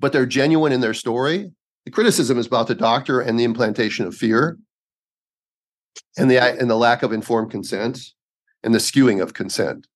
[0.01, 1.53] but they're genuine in their story.
[1.85, 4.59] The criticism is about the doctor and the implantation of fear
[6.17, 8.01] and the and the lack of informed consent
[8.63, 9.87] and the skewing of consent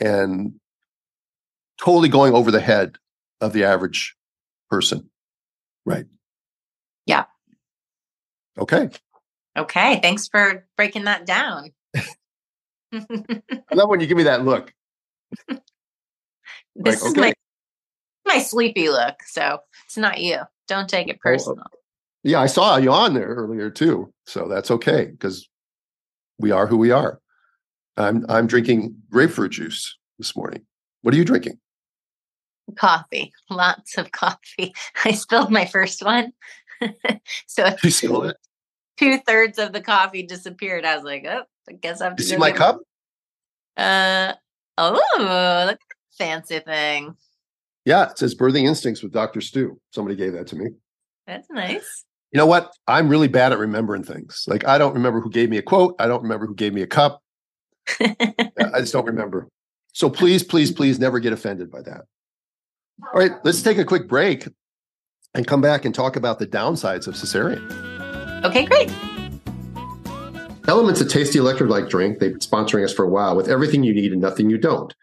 [0.00, 0.54] and
[1.80, 2.96] totally going over the head
[3.40, 4.16] of the average
[4.70, 5.08] person.
[5.84, 6.06] Right.
[7.06, 7.24] Yeah.
[8.58, 8.90] Okay.
[9.56, 11.70] Okay thanks for breaking that down.
[12.92, 14.72] I love when you give me that look.
[16.80, 17.20] This like, is okay.
[17.20, 17.34] my
[18.24, 20.38] my sleepy look so it's not you.
[20.68, 21.22] Don't take it oh, oh.
[21.24, 21.66] personal.
[22.22, 25.48] Yeah, I saw you on there earlier too, so that's okay because
[26.38, 27.20] we are who we are.
[27.98, 30.62] I'm I'm drinking grapefruit juice this morning.
[31.02, 31.58] What are you drinking?
[32.76, 34.74] Coffee, lots of coffee.
[35.04, 36.32] I spilled my first one,
[37.46, 38.36] so you spilled it.
[38.98, 40.84] Two thirds of the coffee disappeared.
[40.84, 42.22] I was like, oh, I guess I have to.
[42.22, 42.80] You see my cup?
[43.76, 44.34] Uh
[44.76, 45.78] oh, look at that
[46.16, 47.16] fancy thing.
[47.84, 49.40] Yeah, it says birthing instincts with Dr.
[49.40, 49.80] Stu.
[49.92, 50.66] Somebody gave that to me.
[51.26, 52.04] That's nice.
[52.32, 52.72] You know what?
[52.86, 54.44] I'm really bad at remembering things.
[54.46, 55.96] Like I don't remember who gave me a quote.
[55.98, 57.22] I don't remember who gave me a cup.
[58.00, 59.48] I just don't remember.
[59.92, 62.02] So please, please, please never get offended by that.
[63.02, 64.48] All right, let's take a quick break
[65.34, 68.44] and come back and talk about the downsides of cesarean.
[68.44, 68.88] Okay, great.
[70.68, 72.18] LMNT's a tasty electrolyte drink.
[72.18, 74.94] They've been sponsoring us for a while with everything you need and nothing you don't.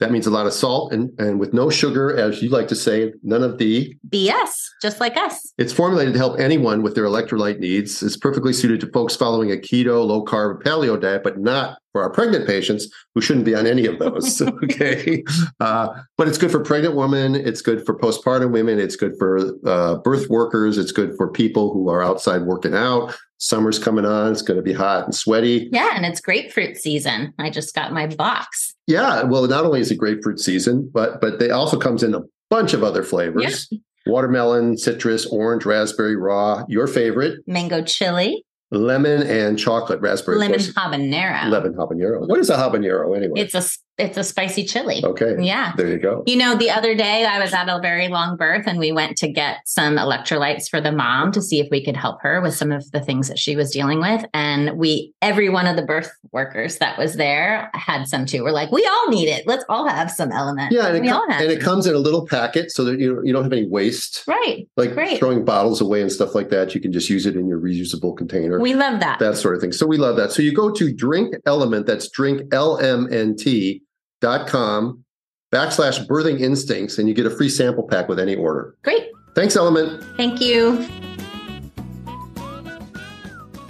[0.00, 2.76] That means a lot of salt and, and with no sugar, as you like to
[2.76, 5.52] say, none of the BS, just like us.
[5.58, 8.02] It's formulated to help anyone with their electrolyte needs.
[8.02, 12.02] It's perfectly suited to folks following a keto, low carb, paleo diet, but not for
[12.02, 14.40] our pregnant patients who shouldn't be on any of those.
[14.64, 15.24] okay.
[15.58, 17.34] Uh, but it's good for pregnant women.
[17.34, 18.78] It's good for postpartum women.
[18.78, 20.78] It's good for uh, birth workers.
[20.78, 23.16] It's good for people who are outside working out.
[23.38, 24.32] Summer's coming on.
[24.32, 25.68] It's going to be hot and sweaty.
[25.72, 25.92] Yeah.
[25.94, 27.32] And it's grapefruit season.
[27.38, 28.74] I just got my box.
[28.86, 29.22] Yeah.
[29.22, 32.74] Well, not only is it grapefruit season, but but they also comes in a bunch
[32.74, 33.68] of other flavors.
[33.70, 33.78] Yeah.
[34.06, 36.64] Watermelon, citrus, orange, raspberry, raw.
[36.68, 37.40] Your favorite?
[37.46, 40.38] Mango chili lemon and chocolate raspberry.
[40.38, 41.48] Lemon habanero.
[41.50, 42.28] Lemon habanero.
[42.28, 43.40] What is a habanero anyway?
[43.40, 43.62] It's a
[43.98, 45.02] it's a spicy chili.
[45.04, 45.36] Okay.
[45.40, 45.72] Yeah.
[45.76, 46.22] There you go.
[46.26, 49.16] You know, the other day I was at a very long birth and we went
[49.18, 52.54] to get some electrolytes for the mom to see if we could help her with
[52.54, 54.24] some of the things that she was dealing with.
[54.32, 58.44] And we, every one of the birth workers that was there had some too.
[58.44, 59.46] We're like, we all need it.
[59.48, 60.68] Let's all have some LMNT.
[60.70, 60.86] Yeah.
[60.86, 63.42] And, it, have and it comes in a little packet so that you, you don't
[63.42, 64.22] have any waste.
[64.28, 64.68] right.
[64.76, 65.18] Like Great.
[65.18, 66.72] throwing bottles away and stuff like that.
[66.72, 68.60] You can just use it in your reusable container.
[68.60, 69.18] We love that.
[69.18, 69.72] that sort of thing.
[69.72, 70.30] So we love that.
[70.30, 73.87] So you go to drink LMNT, that's drink L-M-N-T dot
[74.20, 75.04] com
[75.52, 78.76] backslash birthing instincts, and you get a free sample pack with any order.
[78.82, 79.08] Great.
[79.34, 80.16] Thanks, LMNT.
[80.16, 80.86] Thank you.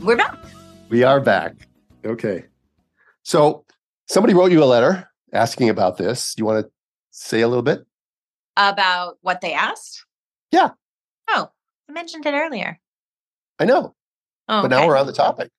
[0.02, 0.38] We're back.
[0.88, 1.54] We are back.
[2.04, 2.44] Okay.
[3.24, 3.64] So
[4.08, 6.34] somebody wrote you a letter asking about this.
[6.38, 6.70] You want to
[7.10, 7.84] say a little bit?
[8.56, 10.04] About what they asked?
[10.50, 10.70] Yeah.
[11.28, 11.50] Oh,
[11.88, 12.78] I mentioned it earlier.
[13.58, 13.94] I know,
[14.48, 15.50] Oh, but now we're on the topic.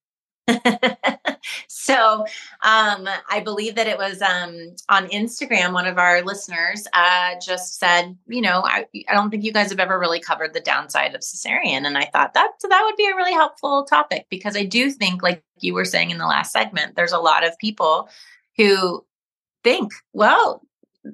[1.67, 2.21] so
[2.63, 5.73] um, I believe that it was um, on Instagram.
[5.73, 9.69] One of our listeners uh, just said, you know, I, I don't think you guys
[9.69, 13.07] have ever really covered the downside of cesarean, and I thought that that would be
[13.09, 16.51] a really helpful topic because I do think, like you were saying in the last
[16.51, 18.09] segment, there's a lot of people
[18.57, 19.05] who
[19.63, 20.62] think, well.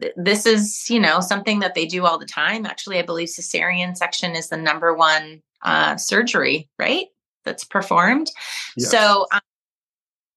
[0.02, 2.66] th- This is, you know, something that they do all the time.
[2.66, 7.08] Actually, I believe cesarean section is the number one uh, surgery, right?
[7.46, 8.32] That's performed.
[8.76, 8.92] Yes.
[8.92, 9.42] So um,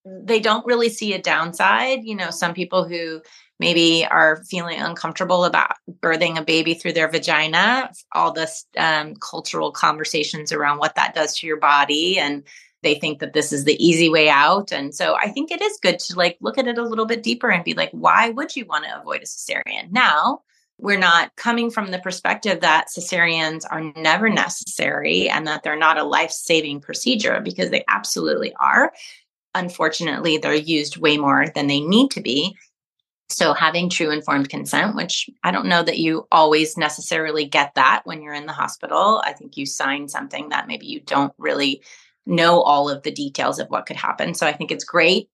[0.04, 2.04] they don't really see a downside.
[2.04, 3.20] You know, some people who
[3.60, 9.72] maybe are feeling uncomfortable about birthing a baby through their vagina, all this um, cultural
[9.72, 12.44] conversations around what that does to your body and
[12.82, 15.78] they think that this is the easy way out and so i think it is
[15.82, 18.54] good to like look at it a little bit deeper and be like why would
[18.54, 20.40] you want to avoid a cesarean now
[20.78, 25.98] we're not coming from the perspective that cesareans are never necessary and that they're not
[25.98, 28.92] a life-saving procedure because they absolutely are.
[29.54, 32.56] Unfortunately they're used way more than they need to be.
[33.28, 38.02] So having true informed consent which i don't know that you always necessarily get that
[38.04, 39.20] when you're in the hospital.
[39.24, 41.82] I think you sign something that maybe you don't really
[42.24, 44.34] know all of the details of what could happen.
[44.34, 45.28] So i think it's great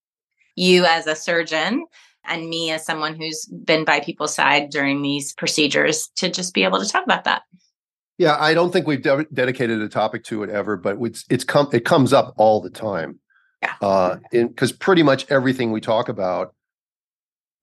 [0.57, 1.87] you as a surgeon
[2.27, 6.65] and me as someone who's been by people's side during these procedures to just be
[6.65, 7.43] able to talk about that
[8.19, 11.45] Yeah, I don't think we've de- dedicated a topic to it ever, but it's it's
[11.45, 13.19] come it comes up all the time.
[13.63, 13.75] Yeah.
[13.81, 16.55] Uh, because pretty much everything we talk about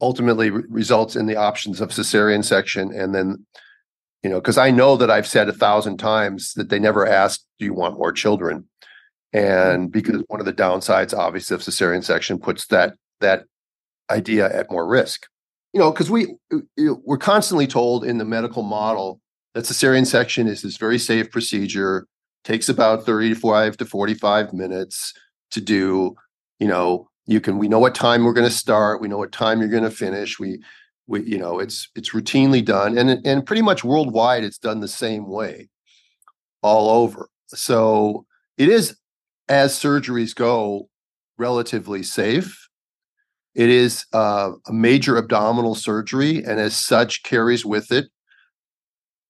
[0.02, 3.46] ultimately re- results in the options of cesarean section, and then
[4.24, 7.46] you know, because I know that I've said a thousand times that they never asked,
[7.60, 8.68] "Do you want more children?"
[9.34, 13.46] And because one of the downsides, obviously, of cesarean section puts that that
[14.12, 15.28] idea at more risk.
[15.74, 16.60] You know, because we uh,
[17.06, 19.22] we're constantly told in the medical model
[19.54, 22.08] that cesarean section is this very safe procedure
[22.44, 25.14] takes about 35 to 45 minutes
[25.52, 26.16] to do.
[26.60, 29.32] You know you can we know what time we're going to start we know what
[29.32, 30.62] time you're going to finish we
[31.08, 34.88] we you know it's it's routinely done and and pretty much worldwide it's done the
[34.88, 35.70] same way
[36.62, 37.30] all over.
[37.48, 38.26] So
[38.58, 38.96] it is
[39.50, 40.90] as surgeries go
[41.38, 42.61] relatively safe
[43.54, 48.08] it is uh, a major abdominal surgery and as such carries with it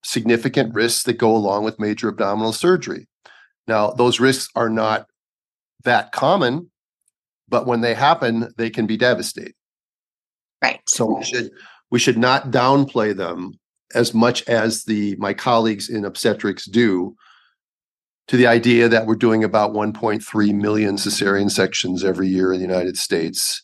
[0.04, 3.08] significant risks that go along with major abdominal surgery.
[3.68, 5.08] Now, those risks are not
[5.84, 6.72] that common,
[7.48, 9.54] but when they happen, they can be devastating.
[10.62, 11.52] right So we should
[11.90, 13.54] we should not downplay them
[13.94, 17.16] as much as the my colleagues in obstetrics do
[18.28, 22.66] to the idea that we're doing about 1.3 million cesarean sections every year in the
[22.66, 23.62] United States.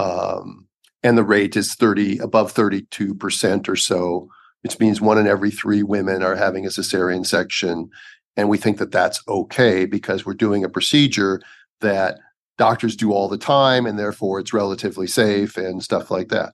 [0.00, 0.66] Um,
[1.02, 4.28] and the rate is 30 above 32% or so
[4.62, 7.90] which means one in every three women are having a cesarean section.
[8.36, 11.40] And we think that that's okay because we're doing a procedure
[11.80, 12.18] that
[12.58, 16.52] doctors do all the time, and therefore it's relatively safe and stuff like that.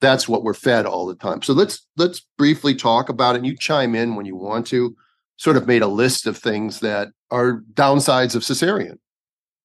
[0.00, 1.42] That's what we're fed all the time.
[1.42, 3.38] So let's let's briefly talk about it.
[3.38, 4.96] And you chime in when you want to.
[5.36, 8.98] Sort of made a list of things that are downsides of cesarean.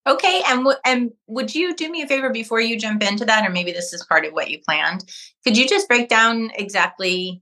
[0.07, 3.47] Okay, and w- and would you do me a favor before you jump into that,
[3.47, 5.03] or maybe this is part of what you planned?
[5.43, 7.41] Could you just break down exactly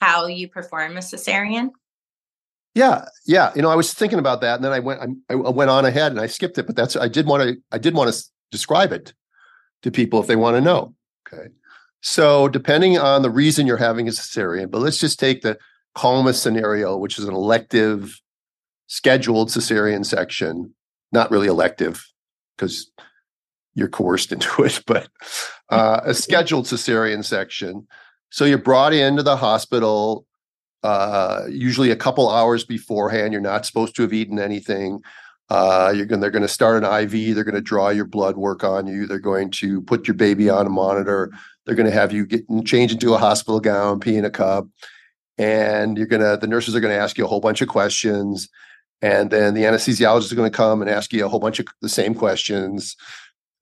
[0.00, 1.70] how you perform a cesarean?
[2.74, 3.50] Yeah, yeah.
[3.56, 5.84] You know, I was thinking about that, and then I went, I, I went on
[5.84, 6.66] ahead, and I skipped it.
[6.66, 9.12] But that's I did want to, I did want to describe it
[9.82, 10.94] to people if they want to know.
[11.26, 11.48] Okay,
[12.00, 15.58] so depending on the reason you're having a cesarean, but let's just take the
[15.96, 18.20] calmest scenario, which is an elective,
[18.86, 20.74] scheduled cesarean section.
[21.12, 22.06] Not really elective
[22.56, 22.90] because
[23.74, 25.08] you're coerced into it, but
[25.70, 27.86] uh, a scheduled cesarean section.
[28.30, 30.26] So you're brought into the hospital
[30.82, 33.32] uh, usually a couple hours beforehand.
[33.32, 35.02] You're not supposed to have eaten anything.
[35.50, 36.20] Uh, you're going.
[36.20, 37.34] They're going to start an IV.
[37.34, 39.06] They're going to draw your blood work on you.
[39.06, 41.32] They're going to put your baby on a monitor.
[41.64, 44.66] They're going to have you get change into a hospital gown, pee in a cup,
[45.38, 48.48] and you're gonna the nurses are going to ask you a whole bunch of questions,
[49.02, 51.66] and then the anesthesiologist is going to come and ask you a whole bunch of
[51.80, 52.96] the same questions,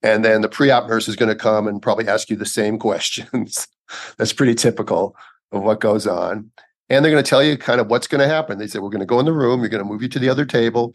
[0.01, 2.79] and then the pre-op nurse is going to come and probably ask you the same
[2.87, 3.67] questions.
[4.17, 5.15] That's pretty typical
[5.51, 6.51] of what goes on.
[6.89, 8.57] And they're going to tell you kind of what's going to happen.
[8.57, 10.19] They say, We're going to go in the room, you're going to move you to
[10.19, 10.93] the other table.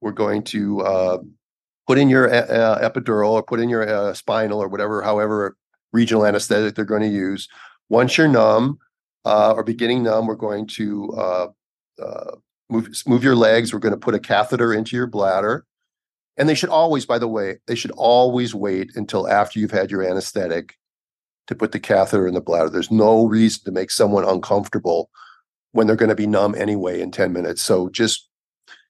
[0.00, 1.18] We're going to uh,
[1.86, 5.56] put in your uh, epidural or put in your uh, spinal or whatever, however,
[5.92, 7.48] regional anesthetic they're going to use.
[7.88, 8.78] Once you're numb
[9.24, 11.46] uh, or beginning numb, we're going to uh,
[12.02, 12.32] uh,
[12.70, 13.72] move, move your legs.
[13.72, 15.64] We're going to put a catheter into your bladder.
[16.36, 19.90] And they should always, by the way, they should always wait until after you've had
[19.90, 20.76] your anesthetic
[21.46, 22.70] to put the catheter in the bladder.
[22.70, 25.10] There's no reason to make someone uncomfortable
[25.72, 27.62] when they're going to be numb anyway in 10 minutes.
[27.62, 28.28] So just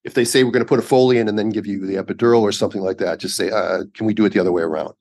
[0.04, 1.96] if they say we're going to put a Foley in and then give you the
[1.96, 4.62] epidural or something like that, just say, uh, can we do it the other way
[4.62, 4.94] around?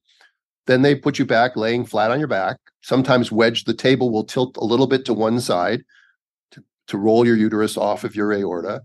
[0.66, 2.58] Then they put you back laying flat on your back.
[2.82, 5.84] Sometimes wedge the table will tilt a little bit to one side
[6.88, 8.82] to, roll your uterus off of your aorta.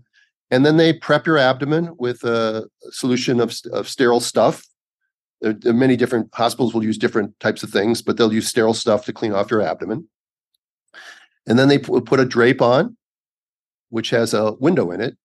[0.51, 4.63] And then they prep your abdomen with a solution of, of sterile stuff
[5.41, 8.73] there, there many different hospitals will use different types of things, but they'll use sterile
[8.73, 10.07] stuff to clean off your abdomen.
[11.47, 12.97] And then they put a drape on,
[13.89, 15.17] which has a window in it,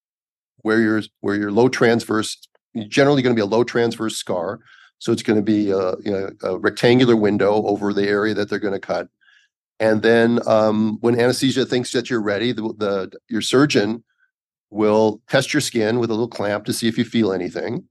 [0.61, 2.47] where your where your low transverse
[2.87, 4.61] generally going to be a low transverse scar.
[4.97, 8.49] So it's going to be a, you know, a rectangular window over the area that
[8.49, 9.07] they're going to cut.
[9.79, 14.03] And then um, when anesthesia thinks that you're ready, the, the your surgeon
[14.69, 17.83] will test your skin with a little clamp to see if you feel anything.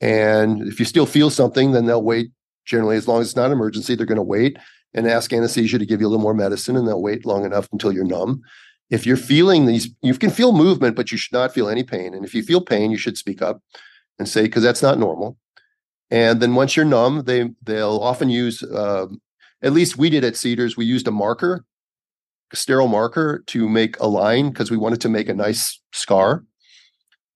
[0.00, 2.30] And if you still feel something, then they'll wait.
[2.66, 4.58] Generally, as long as it's not an emergency, they're going to wait
[4.94, 7.68] and ask anesthesia to give you a little more medicine, and they'll wait long enough
[7.72, 8.42] until you're numb.
[8.90, 12.12] If you're feeling these, you can feel movement, but you should not feel any pain.
[12.12, 13.62] And if you feel pain, you should speak up
[14.18, 15.36] and say because that's not normal.
[16.10, 18.62] And then once you're numb, they they'll often use.
[18.62, 19.06] Uh,
[19.62, 20.76] at least we did at Cedars.
[20.76, 21.64] We used a marker,
[22.52, 26.44] a sterile marker, to make a line because we wanted to make a nice scar,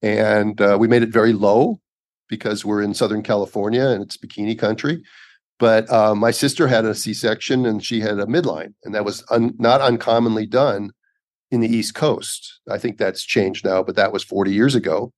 [0.03, 1.81] and uh, we made it very low
[2.29, 5.03] because we're in Southern California and it's bikini country.
[5.59, 9.05] But uh, my sister had a C section and she had a midline, and that
[9.05, 10.91] was un- not uncommonly done
[11.51, 12.61] in the East Coast.
[12.69, 15.13] I think that's changed now, but that was 40 years ago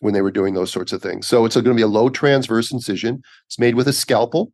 [0.00, 1.26] when they were doing those sorts of things.
[1.26, 3.22] So it's going to be a low transverse incision.
[3.46, 4.52] It's made with a scalpel.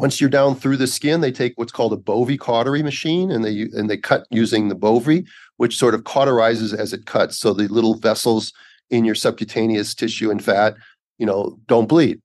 [0.00, 3.44] Once you're down through the skin, they take what's called a Bovie cautery machine, and
[3.44, 5.26] they and they cut using the Bovie,
[5.58, 7.36] which sort of cauterizes as it cuts.
[7.36, 8.50] So the little vessels
[8.88, 10.74] in your subcutaneous tissue and fat,
[11.18, 12.18] you know, don't bleed.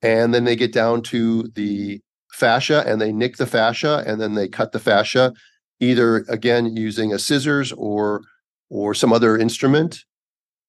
[0.00, 2.00] And then they get down to the
[2.32, 5.34] fascia and they nick the fascia and then they cut the fascia
[5.80, 8.22] either again using a scissors or
[8.70, 10.02] or some other instrument.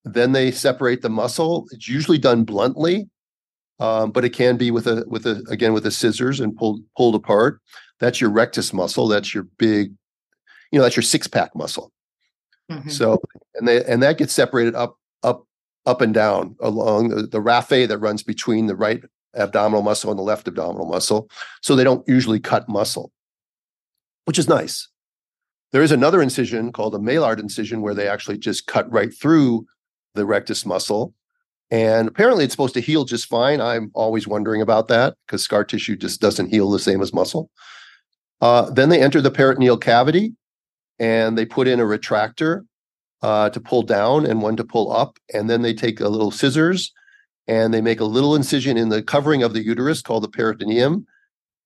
[0.04, 1.64] Then they separate the muscle.
[1.70, 3.08] It's usually done bluntly,
[3.80, 6.80] um, but it can be with a with a again with a scissors and pulled
[6.96, 7.60] pulled apart.
[8.00, 9.08] That's your rectus muscle.
[9.08, 9.92] That's your big,
[10.70, 11.92] you know, that's your six pack muscle.
[12.70, 12.90] Mm-hmm.
[12.90, 13.20] So
[13.54, 15.46] and they and that gets separated up up
[15.86, 19.02] up and down along the, the raphe that runs between the right
[19.34, 21.28] abdominal muscle and the left abdominal muscle.
[21.60, 23.12] So they don't usually cut muscle,
[24.24, 24.88] which is nice.
[25.72, 29.66] There is another incision called a Maylard incision where they actually just cut right through
[30.14, 31.12] the rectus muscle.
[31.70, 33.60] And apparently it's supposed to heal just fine.
[33.60, 37.50] I'm always wondering about that because scar tissue just doesn't heal the same as muscle.
[38.40, 40.34] Uh, then they enter the peritoneal cavity
[40.98, 42.66] and they put in a retractor
[43.22, 45.18] uh, to pull down and one to pull up.
[45.32, 46.92] And then they take a little scissors
[47.46, 51.06] and they make a little incision in the covering of the uterus called the peritoneum.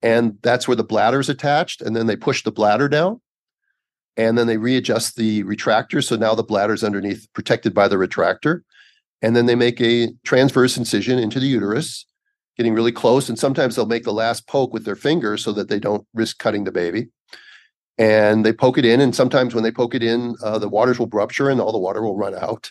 [0.02, 1.82] And that's where the bladder is attached.
[1.82, 3.20] And then they push the bladder down.
[4.16, 6.02] And then they readjust the retractor.
[6.02, 8.62] So now the bladder is underneath, protected by the retractor.
[9.22, 12.06] And then they make a transverse incision into the uterus,
[12.56, 13.28] getting really close.
[13.28, 16.38] And sometimes they'll make the last poke with their fingers so that they don't risk
[16.38, 17.08] cutting the baby
[17.98, 19.00] and they poke it in.
[19.00, 21.78] And sometimes when they poke it in, uh, the waters will rupture and all the
[21.78, 22.70] water will run out.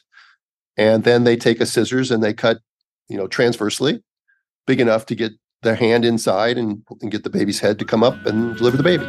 [0.77, 2.59] And then they take a scissors and they cut,
[3.09, 4.01] you know, transversely,
[4.65, 5.33] big enough to get
[5.63, 8.83] their hand inside and, and get the baby's head to come up and deliver the
[8.83, 9.05] baby.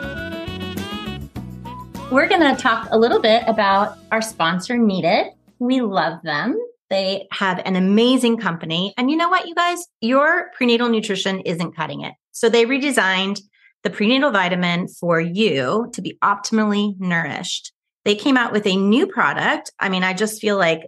[2.10, 5.26] We're going to talk a little bit about our sponsor, Needed.
[5.58, 6.58] We love them.
[6.90, 8.94] They have an amazing company.
[8.96, 9.86] And you know what, you guys?
[10.00, 12.14] Your prenatal nutrition isn't cutting it.
[12.32, 13.40] So they redesigned
[13.84, 17.72] the prenatal vitamin for you to be optimally nourished.
[18.04, 19.70] They came out with a new product.
[19.78, 20.80] I mean, I just feel like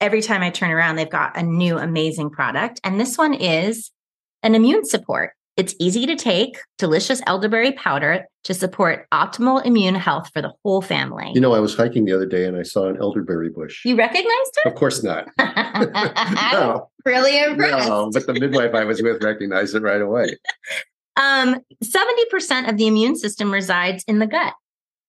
[0.00, 2.80] every time I turn around, they've got a new amazing product.
[2.82, 3.90] And this one is
[4.42, 5.32] an immune support.
[5.56, 10.80] It's easy to take, delicious elderberry powder to support optimal immune health for the whole
[10.80, 11.30] family.
[11.34, 13.84] You know, I was hiking the other day and I saw an elderberry bush.
[13.84, 14.66] You recognized it?
[14.66, 15.28] Of course not.
[15.38, 16.88] no.
[17.04, 17.88] Really impressed.
[17.88, 20.38] No, but the midwife I was with recognized it right away.
[21.14, 24.54] Um, 70% of the immune system resides in the gut.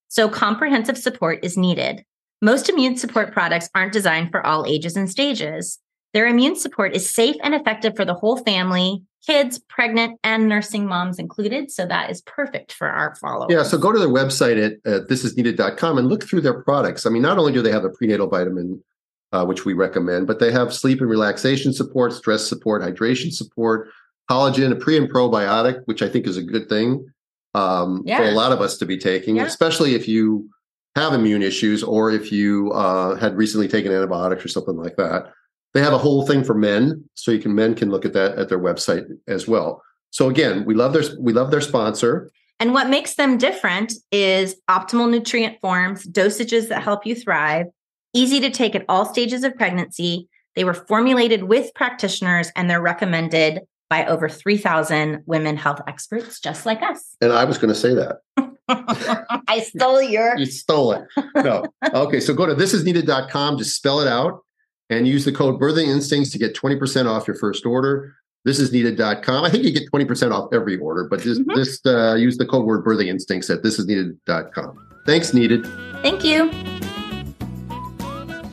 [0.10, 2.04] So comprehensive support is needed.
[2.41, 5.80] Most immune support products aren't designed for all ages and stages.
[6.14, 10.86] Their immune support is safe and effective for the whole family, kids, pregnant, and nursing
[10.86, 11.71] moms included.
[11.71, 13.53] So that is perfect for our followers.
[13.53, 13.63] Yeah.
[13.63, 17.05] So go to their website at, at thisisneeded.com and look through their products.
[17.05, 18.84] I mean, not only do they have a prenatal vitamin,
[19.32, 23.89] uh, which we recommend, but they have sleep and relaxation support, stress support, hydration support,
[24.30, 27.11] collagen, a pre and probiotic, which I think is a good thing
[27.53, 28.17] um, yeah.
[28.17, 29.45] for a lot of us to be taking, yeah.
[29.45, 30.49] especially if you
[30.95, 35.32] have immune issues or if you uh, had recently taken antibiotics or something like that.
[35.74, 38.38] They have a whole thing for men, so you can men can look at that
[38.38, 39.82] at their website as well.
[40.11, 42.32] So again, we love their we love their sponsor.
[42.59, 47.65] And what makes them different is optimal nutrient forms, dosages that help you thrive,
[48.13, 50.30] easy to take at all stages of pregnancy.
[50.55, 56.65] They were formulated with practitioners and they're recommended by over 3,000 women health experts just
[56.65, 57.17] like us.
[57.21, 58.17] And I was going to say that.
[59.47, 60.38] I stole your.
[60.38, 61.03] You stole it.
[61.36, 61.65] No.
[61.93, 62.19] Okay.
[62.19, 64.43] So go to thisisneeded.com, just spell it out
[64.89, 68.15] and use the code birthing instincts to get 20% off your first order.
[68.47, 69.45] Thisisneeded.com.
[69.45, 71.55] I think you get 20% off every order, but just, mm-hmm.
[71.55, 74.88] just uh, use the code word birthing instincts at thisisneeded.com.
[75.05, 75.65] Thanks, Needed.
[76.01, 76.49] Thank you.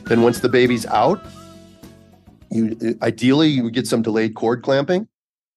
[0.05, 1.23] Then once the baby's out,
[2.49, 5.07] you ideally you would get some delayed cord clamping,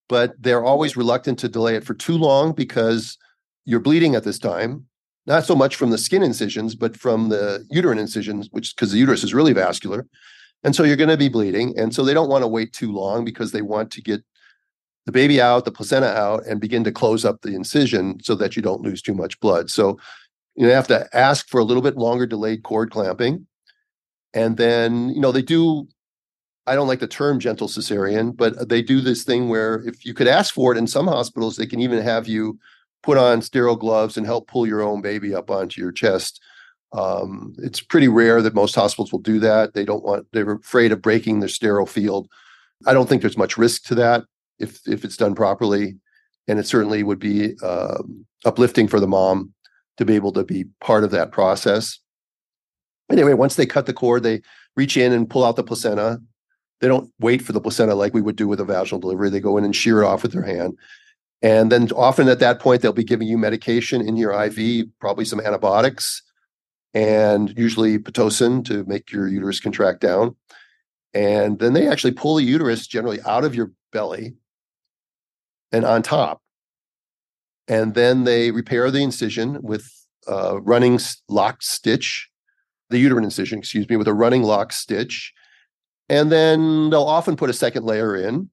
[0.08, 3.18] but they're always reluctant to delay it for too long because
[3.64, 4.86] you're bleeding at this time,
[5.26, 8.98] not so much from the skin incisions, but from the uterine incisions, which because the
[8.98, 10.06] uterus is really vascular.
[10.64, 11.78] And so you're going to be bleeding.
[11.78, 14.22] And so they don't want to wait too long because they want to get
[15.06, 18.56] the baby out, the placenta out, and begin to close up the incision so that
[18.56, 19.70] you don't lose too much blood.
[19.70, 19.98] So
[20.56, 23.46] you have to ask for a little bit longer delayed cord clamping.
[24.32, 25.86] And then, you know, they do,
[26.66, 30.14] I don't like the term gentle cesarean, but they do this thing where if you
[30.14, 32.58] could ask for it in some hospitals, they can even have you
[33.02, 36.40] put on sterile gloves and help pull your own baby up onto your chest.
[36.94, 39.74] Um, it's pretty rare that most hospitals will do that.
[39.74, 42.28] They don't want, they're afraid of breaking their sterile field.
[42.86, 44.22] I don't think there's much risk to that
[44.58, 45.96] if if it's done properly.
[46.46, 48.02] And it certainly would be uh,
[48.44, 49.52] uplifting for the mom
[49.96, 51.98] to be able to be part of that process.
[53.10, 54.42] Anyway, once they cut the cord, they
[54.76, 56.20] reach in and pull out the placenta.
[56.80, 59.30] They don't wait for the placenta like we would do with a vaginal delivery.
[59.30, 60.76] They go in and shear it off with their hand.
[61.40, 65.24] And then often at that point, they'll be giving you medication in your IV, probably
[65.24, 66.22] some antibiotics,
[66.94, 70.36] and usually Pitocin to make your uterus contract down.
[71.12, 74.34] And then they actually pull the uterus generally out of your belly
[75.72, 76.40] and on top.
[77.66, 79.90] And then they repair the incision with
[80.26, 82.28] a running lock stitch,
[82.90, 85.32] the uterine incision, excuse me, with a running lock stitch.
[86.08, 88.50] And then they'll often put a second layer in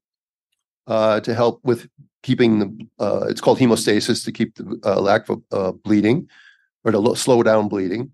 [0.88, 1.88] uh, to help with
[2.24, 6.30] keeping the uh, it's called hemostasis to keep the uh, lack of uh, bleeding
[6.84, 8.12] or to lo- slow down bleeding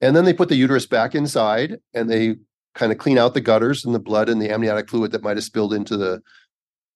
[0.00, 2.36] and then they put the uterus back inside and they
[2.74, 5.36] kind of clean out the gutters and the blood and the amniotic fluid that might
[5.36, 6.22] have spilled into the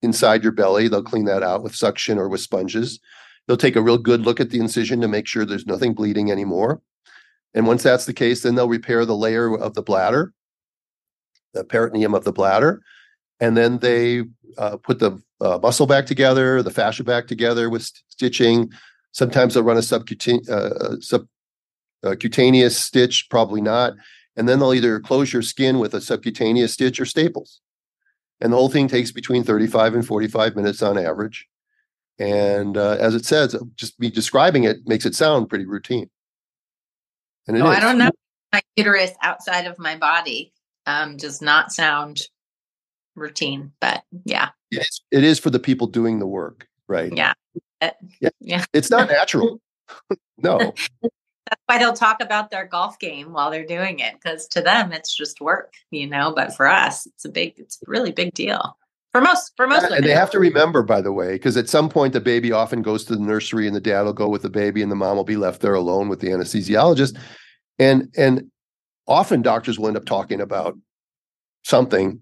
[0.03, 0.89] inside your belly.
[0.89, 3.01] They'll clean that out with suction or with sponges.
[3.47, 6.31] They'll take a real good look at the incision to make sure there's nothing bleeding
[6.31, 6.81] anymore.
[7.53, 10.33] And once that's the case then they'll repair the layer of the bladder
[11.55, 12.83] the peritoneum of the bladder.
[13.41, 14.25] And then they
[14.59, 18.71] uh, put the uh, muscle back together, the fascia back together with st- stitching.
[19.13, 20.97] Sometimes they'll run a subcutaneous, uh,
[22.05, 23.95] subcutaneous uh, stitch, probably not.
[24.37, 27.61] And then they'll either close your skin with a subcutaneous stitch or staples.
[28.41, 31.47] And the whole thing takes between 35 and 45 minutes on average.
[32.19, 36.11] And uh, as it says, just me describing it makes it sound pretty routine.
[37.47, 38.11] And oh, I don't know.
[38.53, 40.53] My uterus outside of my body
[40.87, 42.21] um, does not sound
[43.15, 44.51] routine, but yeah.
[44.71, 47.13] Yes, it is for the people doing the work, right?
[47.15, 47.35] Yeah.
[47.81, 48.31] Yeah.
[48.41, 48.65] yeah.
[48.73, 49.61] It's not natural.
[50.39, 50.73] no.
[51.49, 54.93] That's why they'll talk about their golf game while they're doing it because to them
[54.93, 56.33] it's just work, you know.
[56.35, 58.77] But for us, it's a big, it's a really big deal
[59.15, 59.85] for most for most.
[59.85, 62.83] and they have to remember, by the way, because at some point the baby often
[62.83, 65.17] goes to the nursery and the dad will go with the baby and the mom
[65.17, 67.17] will be left there alone with the anesthesiologist,
[67.79, 68.51] and and
[69.07, 70.77] often doctors will end up talking about
[71.63, 72.21] something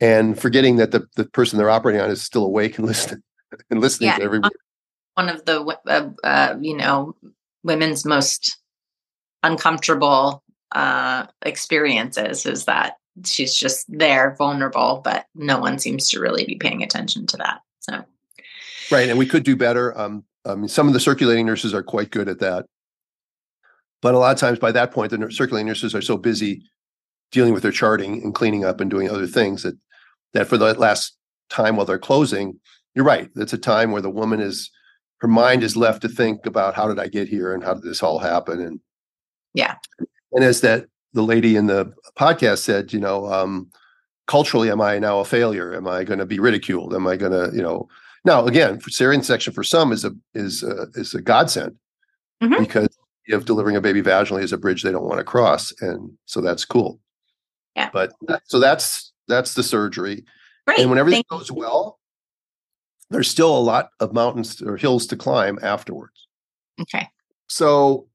[0.00, 3.22] and forgetting that the, the person they're operating on is still awake and listening
[3.70, 4.40] and listening yeah, to every
[5.14, 7.16] one of the uh, uh, you know
[7.62, 8.58] women's most
[9.42, 10.42] uncomfortable
[10.72, 16.56] uh, experiences is that she's just there vulnerable but no one seems to really be
[16.56, 18.04] paying attention to that so
[18.90, 21.82] right and we could do better um, i mean some of the circulating nurses are
[21.82, 22.66] quite good at that
[24.00, 26.62] but a lot of times by that point the circulating nurses are so busy
[27.32, 29.76] dealing with their charting and cleaning up and doing other things that
[30.32, 31.16] that for the last
[31.48, 32.58] time while they're closing,
[32.94, 33.28] you're right.
[33.36, 34.70] It's a time where the woman is
[35.20, 37.82] her mind is left to think about how did I get here and how did
[37.82, 38.80] this all happen and
[39.52, 39.76] yeah.
[40.32, 43.68] And as that the lady in the podcast said, you know, um,
[44.26, 45.74] culturally, am I now a failure?
[45.74, 46.94] Am I going to be ridiculed?
[46.94, 47.88] Am I going to, you know,
[48.24, 51.76] now again, for cesarean section for some is a is a, is a godsend
[52.42, 52.62] mm-hmm.
[52.62, 52.88] because
[53.26, 56.40] if delivering a baby vaginally is a bridge they don't want to cross, and so
[56.40, 57.00] that's cool.
[57.76, 57.90] Yeah.
[57.92, 58.12] But
[58.44, 60.24] so that's that's the surgery,
[60.66, 60.80] Great.
[60.80, 61.99] and when everything Thank goes well,
[63.10, 66.28] there's still a lot of mountains or hills to climb afterwards.
[66.80, 67.08] Okay.
[67.48, 68.08] So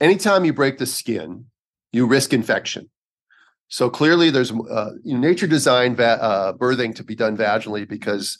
[0.00, 1.46] anytime you break the skin,
[1.92, 2.88] you risk infection.
[3.68, 7.88] So clearly, there's uh, you know, nature designed va- uh, birthing to be done vaginally
[7.88, 8.38] because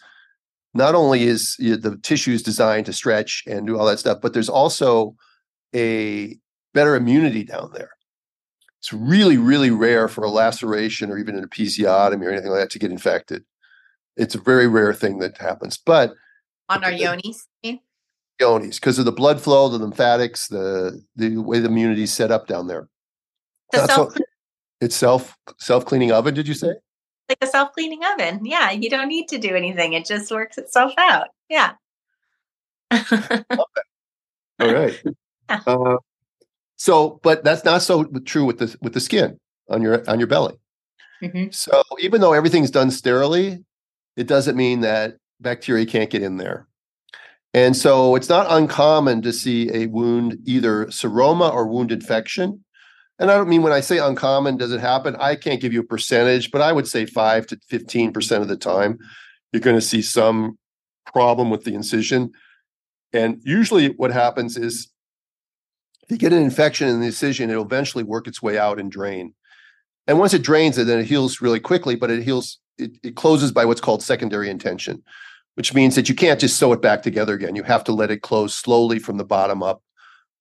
[0.73, 4.19] not only is you know, the tissues designed to stretch and do all that stuff,
[4.23, 5.17] but there's also
[5.75, 6.39] a
[6.75, 7.91] better immunity down there.
[8.79, 12.71] It's really, really rare for a laceration or even an episiotomy or anything like that
[12.71, 13.45] to get infected.
[14.17, 15.77] It's a very rare thing that happens.
[15.77, 16.14] But
[16.69, 17.43] on our yonis,
[18.41, 22.31] yonis, because of the blood flow, the lymphatics, the the way the immunity is set
[22.31, 22.89] up down there.
[23.73, 24.17] The self
[24.81, 26.35] it's self self cleaning oven.
[26.35, 26.75] Did you say?
[27.29, 28.45] Like a self cleaning oven.
[28.45, 29.93] Yeah, you don't need to do anything.
[29.93, 31.29] It just works itself out.
[31.49, 31.73] Yeah.
[32.93, 33.43] okay.
[33.51, 35.03] All right.
[35.49, 35.61] Yeah.
[35.67, 35.97] Uh,
[36.77, 39.39] so, but that's not so true with the with the skin
[39.69, 40.57] on your on your belly.
[41.23, 41.51] Mm-hmm.
[41.51, 43.64] So, even though everything's done sterilely,
[44.17, 46.67] it doesn't mean that bacteria can't get in there.
[47.55, 52.64] And so, it's not uncommon to see a wound, either seroma or wound infection,
[53.19, 55.17] and I don't mean when I say uncommon, does it happen?
[55.17, 58.57] I can't give you a percentage, but I would say five to 15% of the
[58.57, 58.99] time,
[59.53, 60.59] you're going to see some
[61.07, 62.33] problem with the incision.
[63.12, 64.89] And usually what happens is
[66.03, 68.93] if you get an infection in the incision, it'll eventually work its way out and
[68.93, 69.35] drain.
[70.07, 73.16] And once it drains it, then it heals really quickly, but it heals, it, it
[73.16, 75.03] closes by what's called secondary intention,
[75.55, 77.57] which means that you can't just sew it back together again.
[77.57, 79.83] You have to let it close slowly from the bottom up.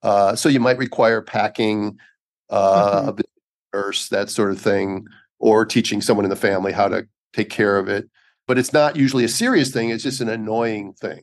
[0.03, 1.97] Uh, so you might require packing,
[2.49, 3.19] uh, mm-hmm.
[3.19, 5.07] a nurse, that sort of thing,
[5.39, 8.09] or teaching someone in the family how to take care of it.
[8.47, 11.21] But it's not usually a serious thing, it's just an annoying thing.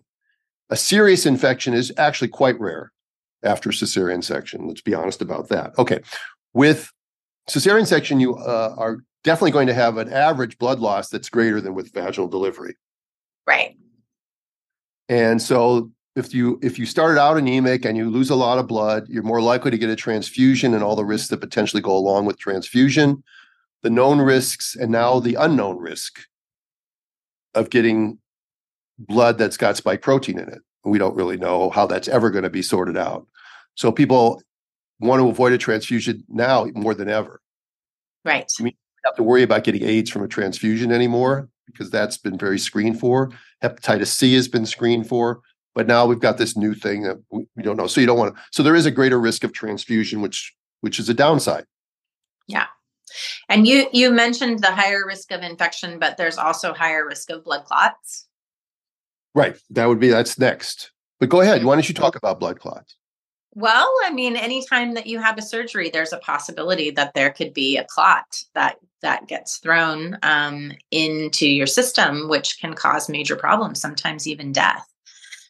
[0.70, 2.92] A serious infection is actually quite rare
[3.42, 4.66] after cesarean section.
[4.66, 5.78] Let's be honest about that.
[5.78, 6.00] Okay.
[6.54, 6.90] With
[7.48, 11.60] cesarean section, you uh, are definitely going to have an average blood loss that's greater
[11.60, 12.76] than with vaginal delivery.
[13.46, 13.76] Right.
[15.08, 18.66] And so if you if you started out anemic and you lose a lot of
[18.66, 21.96] blood, you're more likely to get a transfusion and all the risks that potentially go
[21.96, 23.22] along with transfusion,
[23.82, 26.20] the known risks, and now the unknown risk
[27.54, 28.18] of getting
[28.98, 30.60] blood that's got spike protein in it.
[30.84, 33.26] We don't really know how that's ever going to be sorted out.
[33.74, 34.42] So people
[35.00, 37.40] want to avoid a transfusion now more than ever.
[38.24, 38.50] Right.
[38.58, 38.74] I mean,
[39.04, 43.00] have to worry about getting AIDS from a transfusion anymore because that's been very screened
[43.00, 43.30] for.
[43.62, 45.40] Hepatitis C has been screened for.
[45.74, 47.86] But now we've got this new thing that we, we don't know.
[47.86, 48.42] So you don't want to.
[48.50, 51.64] So there is a greater risk of transfusion, which which is a downside.
[52.46, 52.66] Yeah.
[53.48, 57.44] And you you mentioned the higher risk of infection, but there's also higher risk of
[57.44, 58.26] blood clots.
[59.34, 59.56] Right.
[59.70, 60.92] That would be that's next.
[61.20, 61.64] But go ahead.
[61.64, 62.96] Why don't you talk about blood clots?
[63.54, 67.52] Well, I mean, anytime that you have a surgery, there's a possibility that there could
[67.52, 73.36] be a clot that that gets thrown um, into your system, which can cause major
[73.36, 74.86] problems, sometimes even death.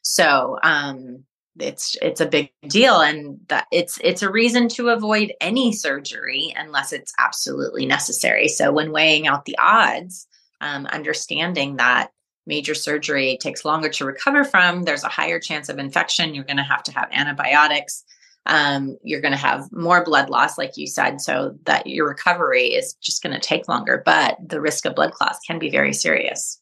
[0.03, 1.25] So um,
[1.61, 6.53] it's it's a big deal, and that it's it's a reason to avoid any surgery
[6.57, 8.49] unless it's absolutely necessary.
[8.49, 10.27] So when weighing out the odds,
[10.61, 12.11] um, understanding that
[12.47, 16.35] major surgery takes longer to recover from, there's a higher chance of infection.
[16.35, 18.05] You're going to have to have antibiotics.
[18.47, 22.69] Um, you're going to have more blood loss, like you said, so that your recovery
[22.69, 24.03] is just going to take longer.
[24.05, 26.61] But the risk of blood clots can be very serious.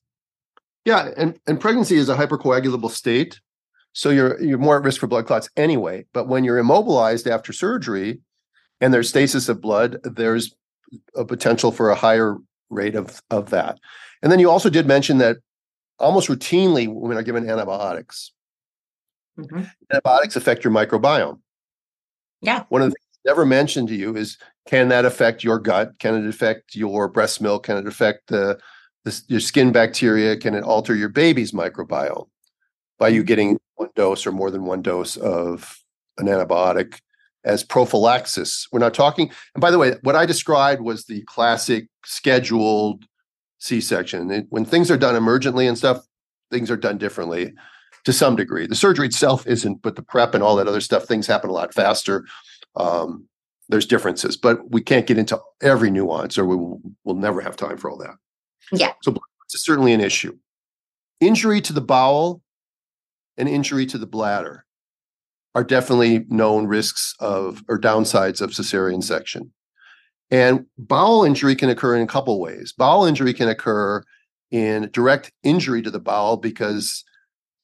[0.84, 3.40] Yeah, and, and pregnancy is a hypercoagulable state.
[3.92, 6.06] So you're you're more at risk for blood clots anyway.
[6.12, 8.20] But when you're immobilized after surgery
[8.80, 10.54] and there's stasis of blood, there's
[11.16, 12.36] a potential for a higher
[12.68, 13.78] rate of, of that.
[14.22, 15.38] And then you also did mention that
[16.00, 18.32] almost routinely women are given antibiotics.
[19.38, 19.64] Mm-hmm.
[19.92, 21.38] Antibiotics affect your microbiome.
[22.42, 22.64] Yeah.
[22.68, 25.98] One of the things never mentioned to you is can that affect your gut?
[25.98, 27.64] Can it affect your breast milk?
[27.64, 28.58] Can it affect the
[29.04, 32.28] this, your skin bacteria can it alter your baby's microbiome
[32.98, 33.26] by you mm-hmm.
[33.26, 35.78] getting one dose or more than one dose of
[36.18, 37.00] an antibiotic
[37.44, 38.68] as prophylaxis.
[38.70, 43.06] We're not talking, and by the way, what I described was the classic scheduled
[43.60, 44.46] C section.
[44.50, 46.04] When things are done emergently and stuff,
[46.50, 47.54] things are done differently
[48.04, 48.66] to some degree.
[48.66, 51.52] The surgery itself isn't, but the prep and all that other stuff, things happen a
[51.52, 52.24] lot faster.
[52.74, 53.26] Um,
[53.68, 57.54] there's differences, but we can't get into every nuance or we will, we'll never have
[57.54, 58.16] time for all that.
[58.72, 58.92] Yeah.
[59.02, 60.36] So it's certainly an issue.
[61.20, 62.42] injury to the bowel
[63.36, 64.64] and injury to the bladder
[65.54, 69.52] are definitely known risks of or downsides of cesarean section.
[70.30, 72.72] And bowel injury can occur in a couple ways.
[72.72, 74.04] Bowel injury can occur
[74.50, 77.04] in direct injury to the bowel because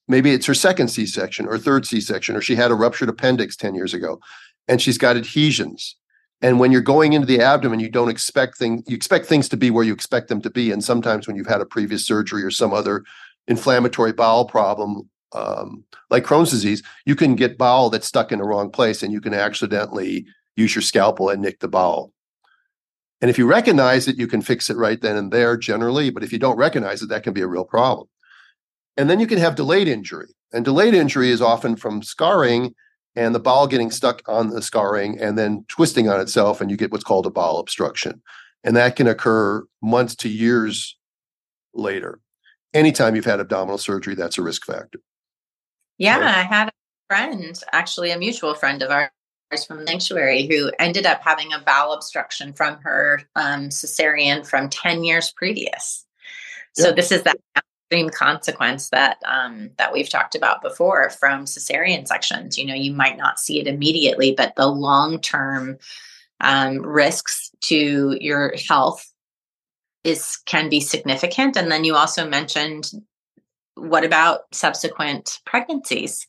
[0.09, 3.75] maybe it's her second C-section or third C-section, or she had a ruptured appendix 10
[3.75, 4.21] years ago,
[4.69, 5.97] and she's got adhesions.
[6.43, 9.57] And when you're going into the abdomen, you don't expect things, you expect things to
[9.57, 10.71] be where you expect them to be.
[10.71, 13.05] And sometimes when you've had a previous surgery or some other
[13.49, 18.45] inflammatory bowel problem, um, like Crohn's disease, you can get bowel that's stuck in the
[18.45, 22.13] wrong place and you can accidentally use your scalpel and nick the bowel.
[23.21, 26.11] And if you recognize it, you can fix it right then and there generally.
[26.11, 28.09] But if you don't recognize it, that can be a real problem.
[28.97, 30.29] And then you can have delayed injury.
[30.53, 32.75] And delayed injury is often from scarring
[33.15, 36.77] and the bowel getting stuck on the scarring and then twisting on itself, and you
[36.77, 38.23] get what's called a bowel obstruction.
[38.63, 40.97] And that can occur months to years
[41.73, 42.21] later.
[42.75, 44.99] Anytime you've had abdominal surgery, that's a risk factor.
[45.97, 46.35] Yeah, right?
[46.37, 46.73] I had a
[47.09, 49.09] friend, actually a mutual friend of ours
[49.67, 54.69] from the sanctuary, who ended up having a bowel obstruction from her um, cesarean from
[54.69, 56.05] 10 years previous.
[56.75, 57.39] So this is that
[57.87, 62.59] extreme consequence that um, that we've talked about before from cesarean sections.
[62.59, 65.79] You know, you might not see it immediately, but the long term
[66.41, 69.11] um, risks to your health
[70.05, 71.57] is can be significant.
[71.57, 72.91] And then you also mentioned
[73.77, 76.27] what about subsequent pregnancies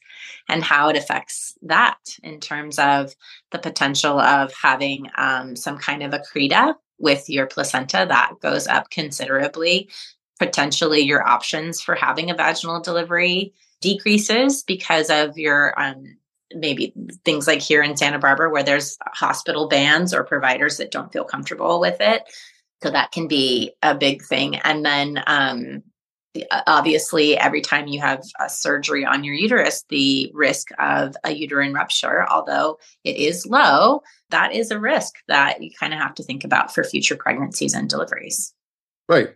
[0.50, 3.16] and how it affects that in terms of
[3.52, 8.90] the potential of having um, some kind of accreta with your placenta that goes up
[8.90, 9.90] considerably
[10.40, 16.18] potentially your options for having a vaginal delivery decreases because of your um,
[16.54, 16.94] maybe
[17.26, 21.24] things like here in Santa Barbara where there's hospital bans or providers that don't feel
[21.24, 22.24] comfortable with it.
[22.84, 24.58] So that can be a big thing.
[24.58, 25.84] And then um,
[26.68, 31.74] obviously, every time you have a surgery on your uterus, the risk of a uterine
[31.74, 36.24] rupture, although it is low, that is a risk that you kind of have to
[36.24, 38.54] think about for future pregnancies and deliveries.
[39.08, 39.30] Right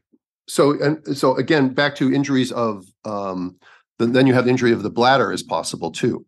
[0.51, 3.55] so and so again back to injuries of um,
[3.99, 6.25] then you have the injury of the bladder is possible too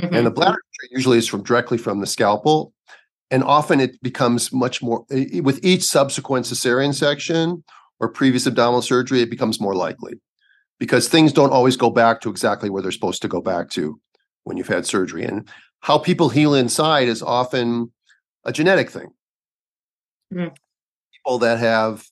[0.00, 0.14] mm-hmm.
[0.14, 0.58] and the bladder
[0.90, 2.72] usually is from directly from the scalpel
[3.30, 5.04] and often it becomes much more
[5.42, 7.62] with each subsequent cesarean section
[8.00, 10.14] or previous abdominal surgery it becomes more likely.
[10.78, 14.00] Because things don't always go back to exactly where they're supposed to go back to
[14.44, 15.24] when you've had surgery.
[15.24, 15.46] And
[15.80, 17.92] how people heal inside is often
[18.44, 19.08] a genetic thing.
[20.32, 20.54] Mm-hmm.
[21.12, 22.06] people that have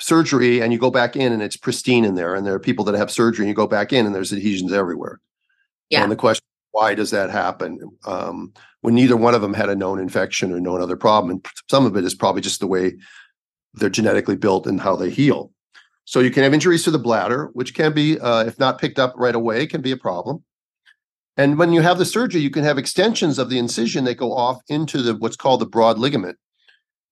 [0.00, 2.82] surgery and you go back in and it's pristine in there and there are people
[2.86, 5.20] that have surgery and you go back in and there's adhesions everywhere.
[5.90, 6.02] Yeah.
[6.02, 7.78] And the question why does that happen?
[8.06, 11.46] Um, when neither one of them had a known infection or known other problem and
[11.68, 12.94] some of it is probably just the way
[13.78, 15.52] they're genetically built and how they heal
[16.04, 18.98] so you can have injuries to the bladder which can be uh, if not picked
[18.98, 20.42] up right away can be a problem
[21.36, 24.32] and when you have the surgery you can have extensions of the incision that go
[24.32, 26.38] off into the what's called the broad ligament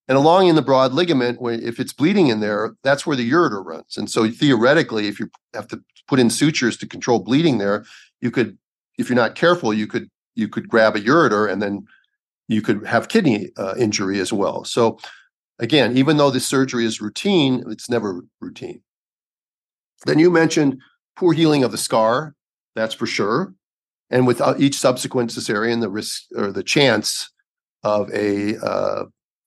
[0.09, 3.65] and along in the broad ligament, if it's bleeding in there, that's where the ureter
[3.65, 3.97] runs.
[3.97, 7.85] And so theoretically, if you have to put in sutures to control bleeding there,
[8.21, 8.57] you could,
[8.99, 11.87] if you're not careful, you could you could grab a ureter and then
[12.47, 14.65] you could have kidney uh, injury as well.
[14.65, 14.99] So
[15.59, 18.83] again, even though this surgery is routine, it's never routine.
[20.05, 20.81] Then you mentioned
[21.17, 22.35] poor healing of the scar.
[22.75, 23.55] That's for sure.
[24.11, 27.31] And with uh, each subsequent cesarean, the risk or the chance
[27.83, 29.05] of a uh,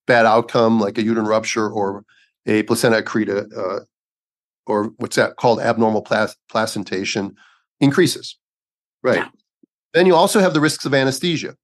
[0.10, 2.04] bad outcome like a uterine rupture or
[2.48, 3.82] a placenta accreta uh,
[4.66, 7.36] or what's that called abnormal plas- placentation
[7.80, 8.38] increases
[9.04, 9.28] right yeah.
[9.94, 11.56] then you also have the risks of anesthesia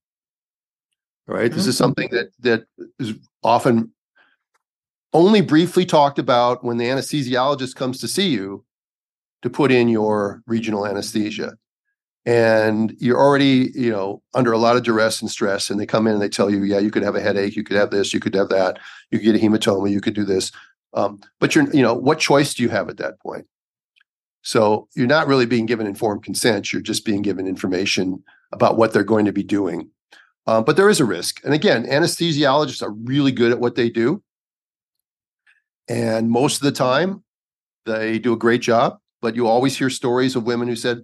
[1.28, 1.56] right mm-hmm.
[1.56, 2.66] this is something that that
[3.00, 3.92] is often
[5.16, 8.66] only briefly talked about when the anesthesiologist comes to see you
[9.42, 11.54] to put in your regional anesthesia.
[12.26, 16.06] And you're already you know under a lot of duress and stress and they come
[16.06, 18.14] in and they tell you yeah you could have a headache you could have this
[18.14, 18.80] you could have that
[19.12, 20.52] you could get a hematoma you could do this.
[20.94, 23.46] Um, but you're you know what choice do you have at that point?
[24.42, 28.92] So you're not really being given informed consent you're just being given information about what
[28.92, 29.90] they're going to be doing.
[30.48, 31.40] Um, but there is a risk.
[31.46, 34.22] And again anesthesiologists are really good at what they do
[35.88, 37.24] and most of the time
[37.86, 41.02] they do a great job but you always hear stories of women who said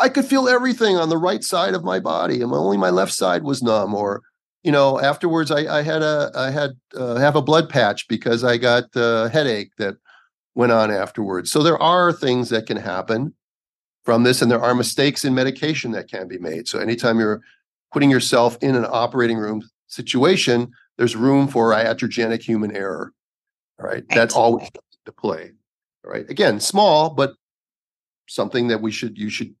[0.00, 3.12] I could feel everything on the right side of my body, and only my left
[3.12, 3.94] side was numb.
[3.94, 4.22] Or,
[4.64, 8.42] you know, afterwards, I, I had a I had uh, have a blood patch because
[8.42, 9.96] I got a headache that
[10.54, 11.50] went on afterwards.
[11.50, 13.34] So there are things that can happen
[14.04, 16.66] from this, and there are mistakes in medication that can be made.
[16.66, 17.42] So anytime you're
[17.92, 23.12] putting yourself in an operating room situation, there's room for iatrogenic human error.
[23.80, 24.68] All right, that's always
[25.06, 25.52] to play.
[26.04, 27.32] All right, again, small, but
[28.28, 29.54] something that we should you should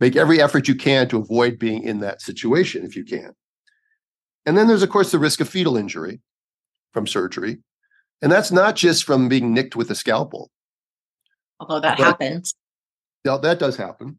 [0.00, 3.32] make every effort you can to avoid being in that situation if you can.
[4.46, 6.20] And then there's of course the risk of fetal injury
[6.92, 7.58] from surgery.
[8.22, 10.50] And that's not just from being nicked with a scalpel.
[11.58, 12.54] Although that but, happens.
[13.24, 14.18] Yeah, that does happen.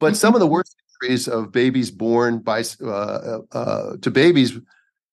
[0.00, 0.14] But mm-hmm.
[0.16, 4.58] some of the worst injuries of babies born by uh, uh, uh, to babies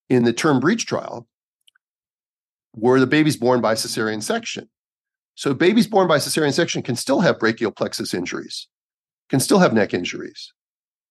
[0.09, 1.27] in the term breech trial
[2.75, 4.69] were the babies born by cesarean section.
[5.35, 8.67] So babies born by cesarean section can still have brachial plexus injuries,
[9.29, 10.53] can still have neck injuries,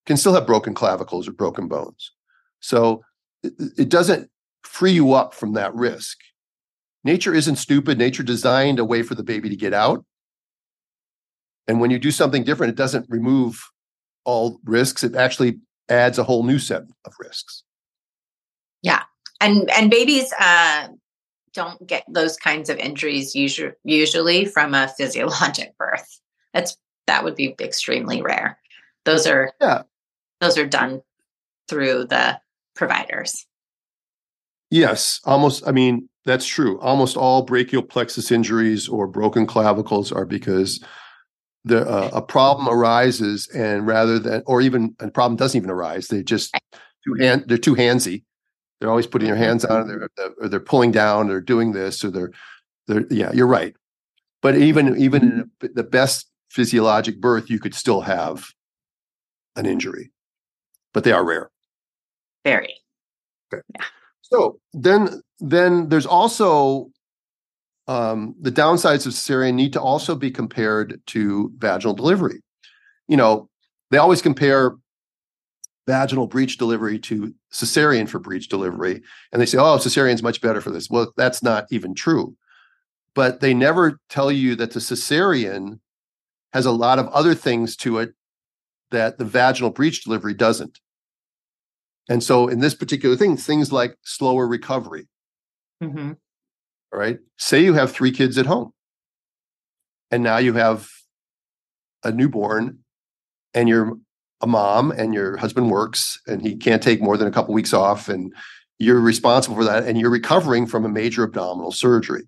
[0.07, 2.13] can still have broken clavicles or broken bones.
[2.61, 3.03] So
[3.43, 4.31] it, doesn't
[4.63, 6.19] free you up from that risk.
[7.05, 7.97] Nature isn't stupid.
[7.97, 10.05] Nature designed a way for the baby to get out.
[11.67, 13.71] And when you do something different, it doesn't remove
[14.25, 15.03] all risks.
[15.03, 17.65] It actually adds a whole new set of risks.
[18.83, 19.03] Yeah.
[19.41, 20.89] And and babies uh
[21.55, 26.21] don't get those kinds of injuries usually usually from a physiologic birth.
[26.55, 26.77] That's
[27.07, 28.59] that would be extremely rare.
[29.05, 29.83] Those are yeah.
[30.41, 31.03] those are done
[31.69, 32.41] through the
[32.75, 33.47] providers.
[34.71, 36.79] Yes, almost I mean that's true.
[36.81, 40.85] Almost all brachial plexus injuries or broken clavicles are because
[41.65, 46.09] the uh, a problem arises and rather than or even a problem doesn't even arise,
[46.09, 46.55] they just
[47.05, 48.25] too hand they're too handsy
[48.81, 52.03] they're always putting their hands on it, they're, or they're pulling down, they're doing this,
[52.05, 52.33] or they're,
[52.87, 53.75] they're yeah, you're right.
[54.43, 58.47] But even even in the best physiologic birth, you could still have
[59.57, 60.11] an injury,
[60.93, 61.51] but they are rare.
[62.45, 62.75] Very.
[63.53, 63.63] Okay.
[63.75, 63.85] Yeah.
[64.23, 66.91] So then, then there's also
[67.89, 72.41] um, the downsides of cesarean need to also be compared to vaginal delivery.
[73.09, 73.49] You know,
[73.91, 74.77] they always compare
[75.87, 79.03] vaginal breech delivery to cesarean for breech delivery.
[79.33, 80.89] And they say, oh, cesarean is much better for this.
[80.89, 82.37] Well, that's not even true.
[83.15, 85.81] But they never tell you that the cesarean
[86.53, 88.15] has a lot of other things to it
[88.91, 90.81] that the vaginal breech delivery doesn't.
[92.09, 95.07] And so in this particular thing, things like slower recovery.
[95.83, 96.13] Mm-hmm.
[96.93, 97.19] All right.
[97.39, 98.73] Say you have three kids at home,
[100.11, 100.89] and now you have
[102.03, 102.81] a newborn,
[103.55, 103.97] and you're
[104.41, 107.73] a mom and your husband works and he can't take more than a couple weeks
[107.73, 108.35] off and
[108.79, 112.27] you're responsible for that and you're recovering from a major abdominal surgery.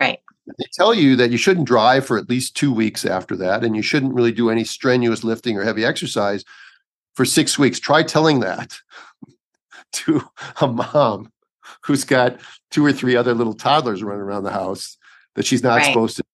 [0.00, 0.20] Right.
[0.58, 3.74] They tell you that you shouldn't drive for at least 2 weeks after that and
[3.74, 6.44] you shouldn't really do any strenuous lifting or heavy exercise
[7.14, 7.80] for 6 weeks.
[7.80, 8.78] Try telling that
[9.92, 10.22] to
[10.60, 11.32] a mom
[11.82, 12.40] who's got
[12.70, 14.96] two or three other little toddlers running around the house
[15.34, 15.86] that she's not right.
[15.86, 16.24] supposed to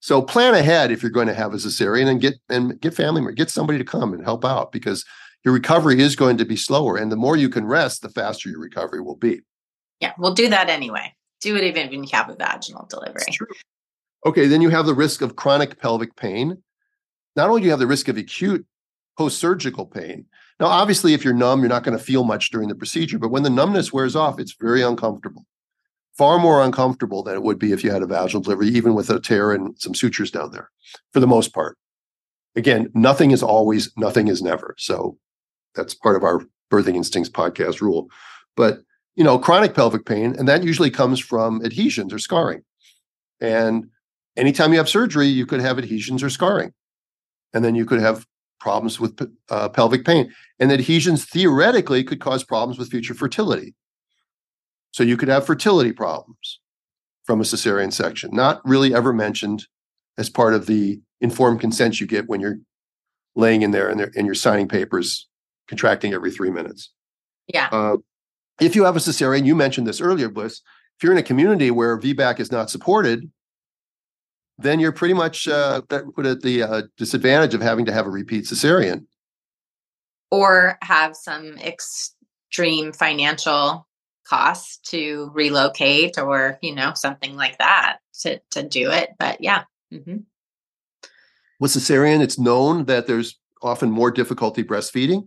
[0.00, 3.32] so plan ahead if you're going to have a cesarean and get and get family
[3.34, 5.04] get somebody to come and help out because
[5.44, 8.48] your recovery is going to be slower and the more you can rest the faster
[8.48, 9.40] your recovery will be.
[10.00, 11.14] Yeah, we'll do that anyway.
[11.40, 13.22] Do it even when you have a vaginal delivery.
[14.24, 16.62] Okay, then you have the risk of chronic pelvic pain.
[17.36, 18.66] Not only do you have the risk of acute
[19.16, 20.26] post-surgical pain.
[20.60, 23.30] Now, obviously, if you're numb, you're not going to feel much during the procedure, but
[23.30, 25.44] when the numbness wears off, it's very uncomfortable
[26.16, 29.10] far more uncomfortable than it would be if you had a vaginal delivery, even with
[29.10, 30.70] a tear and some sutures down there,
[31.12, 31.76] for the most part.
[32.54, 34.74] Again, nothing is always, nothing is never.
[34.78, 35.18] So
[35.74, 38.08] that's part of our birthing instincts podcast rule.
[38.56, 38.80] But
[39.14, 42.62] you know, chronic pelvic pain, and that usually comes from adhesions or scarring.
[43.40, 43.88] And
[44.36, 46.72] anytime you have surgery, you could have adhesions or scarring,
[47.54, 48.26] and then you could have
[48.60, 49.18] problems with
[49.50, 50.32] uh, pelvic pain.
[50.58, 53.74] And adhesions theoretically could cause problems with future fertility.
[54.96, 56.58] So you could have fertility problems
[57.26, 59.66] from a cesarean section, not really ever mentioned
[60.16, 62.60] as part of the informed consent you get when you're
[63.34, 65.28] laying in there and, and you're signing papers,
[65.68, 66.94] contracting every three minutes.
[67.46, 67.68] Yeah.
[67.70, 67.98] Uh,
[68.58, 70.62] if you have a cesarean, you mentioned this earlier, Blyss.
[70.96, 73.30] If you're in a community where VBAC is not supported,
[74.56, 78.10] then you're pretty much uh, put at the uh, disadvantage of having to have a
[78.10, 79.04] repeat cesarean,
[80.30, 83.85] or have some extreme financial
[84.28, 89.64] costs to relocate or you know something like that to to do it but yeah
[89.92, 90.18] mm-hmm.
[91.60, 95.26] with cesarean it's known that there's often more difficulty breastfeeding.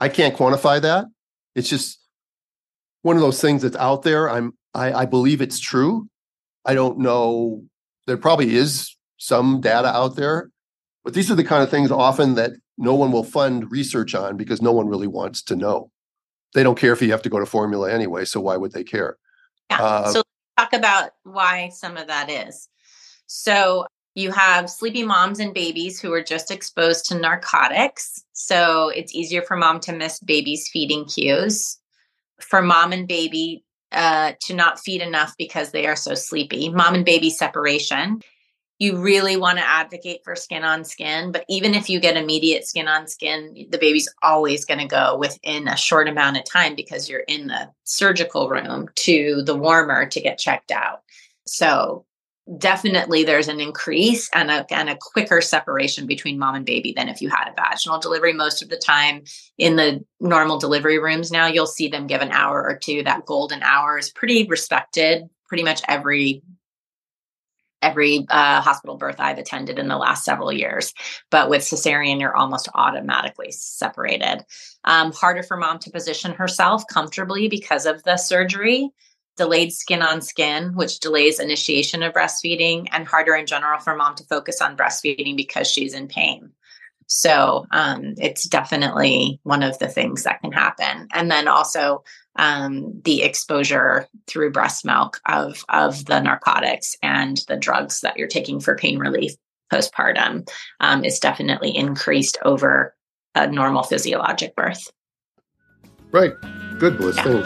[0.00, 1.06] I can't quantify that.
[1.54, 1.98] It's just
[3.02, 4.30] one of those things that's out there.
[4.30, 6.08] I'm i, I believe it's true.
[6.64, 7.64] I don't know.
[8.06, 10.50] There probably is some data out there
[11.04, 14.36] but these are the kind of things often that no one will fund research on
[14.36, 15.90] because no one really wants to know
[16.54, 18.24] they don't care if you have to go to formula anyway.
[18.24, 19.16] So why would they care?
[19.70, 19.82] Yeah.
[19.82, 20.22] Uh, so
[20.58, 22.68] talk about why some of that is.
[23.26, 28.22] So you have sleepy moms and babies who are just exposed to narcotics.
[28.34, 31.78] So it's easier for mom to miss baby's feeding cues.
[32.40, 36.68] For mom and baby uh, to not feed enough because they are so sleepy.
[36.68, 38.20] Mom and baby separation.
[38.82, 41.30] You really want to advocate for skin on skin.
[41.30, 45.16] But even if you get immediate skin on skin, the baby's always going to go
[45.16, 50.06] within a short amount of time because you're in the surgical room to the warmer
[50.06, 51.02] to get checked out.
[51.46, 52.04] So
[52.58, 57.08] definitely there's an increase and a, and a quicker separation between mom and baby than
[57.08, 59.22] if you had a vaginal delivery most of the time
[59.58, 63.24] in the normal delivery rooms now you'll see them give an hour or two that
[63.26, 66.42] golden hour is pretty respected pretty much every
[67.82, 70.94] every uh, hospital birth I've attended in the last several years.
[71.30, 74.44] But with cesarean, you're almost automatically separated.
[74.84, 78.90] Um, harder for mom to position herself comfortably because of the surgery
[79.36, 84.14] delayed skin on skin, which delays initiation of breastfeeding, and harder in general for mom
[84.16, 86.52] to focus on breastfeeding because she's in pain.
[87.14, 91.08] So um, it's definitely one of the things that can happen.
[91.12, 92.02] And then also
[92.36, 98.28] um, the exposure through breast milk of, of the narcotics and the drugs that you're
[98.28, 99.32] taking for pain relief
[99.70, 100.48] postpartum
[100.80, 102.94] um, is definitely increased over
[103.34, 104.90] a normal physiologic birth.
[106.12, 106.32] Right.
[106.78, 107.16] Good, Blyss.
[107.16, 107.42] Yeah.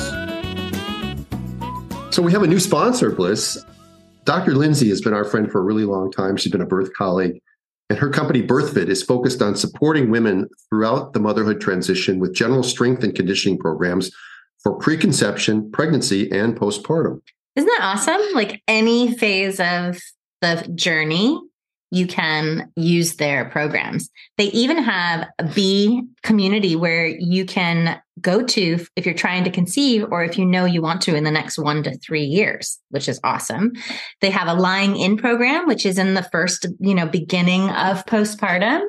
[1.88, 2.14] Thanks.
[2.14, 3.64] So we have a new sponsor, Blyss.
[4.24, 4.54] Dr.
[4.54, 6.36] Lindsay has been our friend for a really long time.
[6.36, 7.40] She's been a birth colleague.
[7.88, 12.62] And her company, BirthFit, is focused on supporting women throughout the motherhood transition with general
[12.62, 14.10] strength and conditioning programs
[14.62, 17.20] for preconception, pregnancy, and postpartum.
[17.54, 18.20] Isn't that awesome?
[18.34, 20.00] Like any phase of
[20.40, 21.40] the journey,
[21.90, 24.10] you can use their programs.
[24.38, 29.50] They even have a B community where you can go to if you're trying to
[29.50, 32.78] conceive or if you know you want to in the next one to three years,
[32.90, 33.72] which is awesome.
[34.20, 38.04] They have a lying in program, which is in the first, you know, beginning of
[38.06, 38.80] postpartum.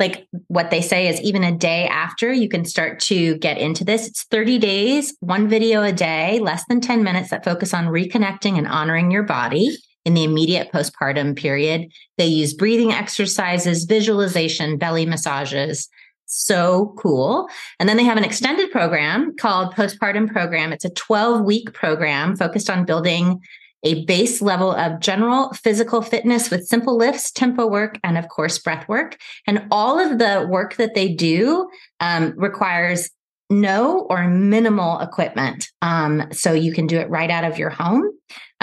[0.00, 3.84] Like what they say is even a day after you can start to get into
[3.84, 4.08] this.
[4.08, 8.58] It's 30 days, one video a day, less than 10 minutes that focus on reconnecting
[8.58, 11.90] and honoring your body in the immediate postpartum period.
[12.18, 15.88] They use breathing exercises, visualization, belly massages.
[16.26, 17.48] So cool.
[17.78, 20.72] And then they have an extended program called Postpartum Program.
[20.72, 23.40] It's a 12 week program focused on building
[23.84, 28.58] a base level of general physical fitness with simple lifts, tempo work, and of course,
[28.58, 29.18] breath work.
[29.46, 31.68] And all of the work that they do
[32.00, 33.10] um, requires
[33.50, 35.68] no or minimal equipment.
[35.82, 38.10] Um, so you can do it right out of your home.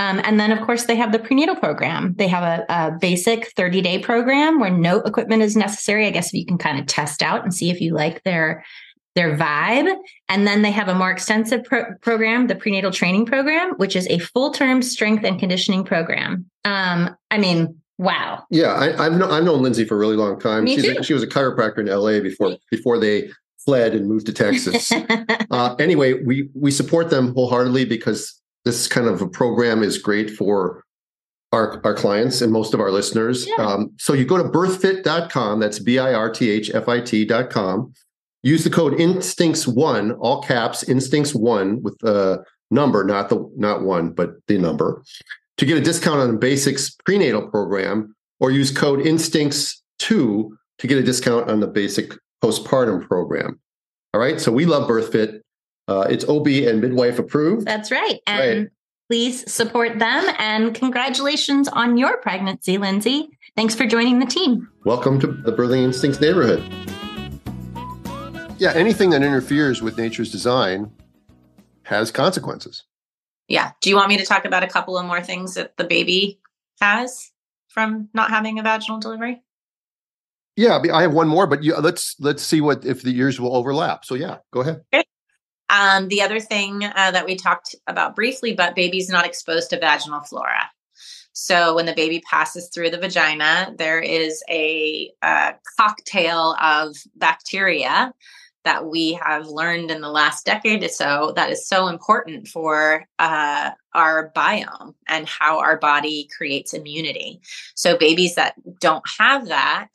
[0.02, 2.16] Um, and then, of course, they have the prenatal program.
[2.18, 6.08] They have a, a basic 30 day program where no equipment is necessary.
[6.08, 8.66] I guess you can kind of test out and see if you like their
[9.14, 9.94] their vibe.
[10.28, 14.08] And then they have a more extensive pro- program, the prenatal training program, which is
[14.08, 16.50] a full term strength and conditioning program.
[16.66, 18.44] Um, I mean, wow.
[18.50, 20.64] Yeah, I, have known, I've known Lindsay for a really long time.
[20.64, 20.96] Me She's too.
[21.00, 23.30] A, she was a chiropractor in LA before before they
[23.64, 24.92] fled and moved to Texas.
[25.52, 30.30] uh, anyway, we we support them wholeheartedly because this kind of a program is great
[30.30, 30.84] for
[31.52, 33.48] our, our clients and most of our listeners.
[33.48, 33.66] Yeah.
[33.66, 37.94] Um, so you go to birthfit.com, that's B I R T H F I T.com.
[38.44, 44.32] Use the code instincts1, all caps, instincts1 with the number, not the not one, but
[44.48, 45.04] the number,
[45.58, 50.98] to get a discount on the basics prenatal program, or use code instincts2 to get
[50.98, 53.60] a discount on the basic postpartum program.
[54.14, 54.42] All right.
[54.42, 55.42] So we love BirthFit.
[55.92, 57.68] Uh, it's OB and midwife approved.
[57.68, 58.22] That's right.
[58.26, 58.70] And right.
[59.10, 60.24] please support them.
[60.40, 63.30] And congratulations on your pregnancy, Lindsay.
[63.58, 64.70] Thanks for joining the team.
[64.86, 66.64] Welcome to the Birthing Instincts neighborhood.
[68.58, 70.90] Yeah, anything that interferes with nature's design
[71.84, 72.86] has consequences.
[73.50, 73.72] Yeah.
[73.82, 76.40] Do you want me to talk about a couple of more things that the baby
[76.80, 77.32] has
[77.68, 79.44] from not having a vaginal delivery?
[80.56, 83.58] Yeah, I have one more, but you, let's let's see what if the years will
[83.58, 84.06] overlap.
[84.06, 84.84] So yeah, go ahead.
[84.94, 85.04] Okay.
[85.72, 89.80] Um, the other thing uh, that we talked about briefly, but baby's not exposed to
[89.80, 90.70] vaginal flora.
[91.34, 98.14] So when the baby passes through the vagina, there is a, a cocktail of bacteria
[98.64, 103.06] that we have learned in the last decade or so that is so important for
[103.18, 107.40] uh, our biome and how our body creates immunity.
[107.76, 109.88] So babies that don't have that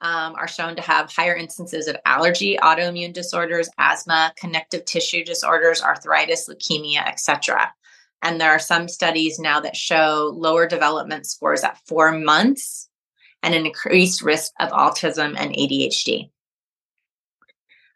[0.00, 5.82] um, are shown to have higher instances of allergy, autoimmune disorders, asthma, connective tissue disorders,
[5.82, 7.72] arthritis, leukemia, etc.
[8.22, 12.88] And there are some studies now that show lower development scores at four months
[13.42, 16.30] and an increased risk of autism and ADHD.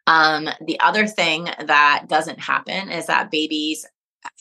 [0.06, 3.86] Um, the other thing that doesn't happen is that babies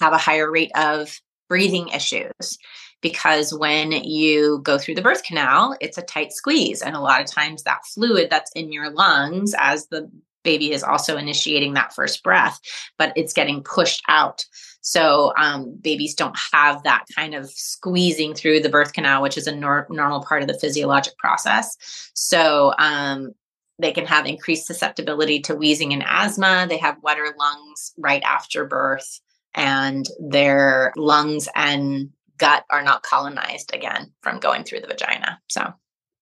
[0.01, 1.17] have a higher rate of
[1.49, 2.57] breathing issues
[3.03, 6.81] because when you go through the birth canal, it's a tight squeeze.
[6.81, 10.09] And a lot of times that fluid that's in your lungs as the
[10.43, 12.59] baby is also initiating that first breath,
[12.97, 14.45] but it's getting pushed out.
[14.81, 19.47] So um, babies don't have that kind of squeezing through the birth canal, which is
[19.47, 21.77] a nor- normal part of the physiologic process.
[22.13, 23.33] So um,
[23.79, 26.67] they can have increased susceptibility to wheezing and asthma.
[26.67, 29.19] They have wetter lungs right after birth,
[29.55, 35.39] and their lungs and gut are not colonized again from going through the vagina.
[35.49, 35.73] So,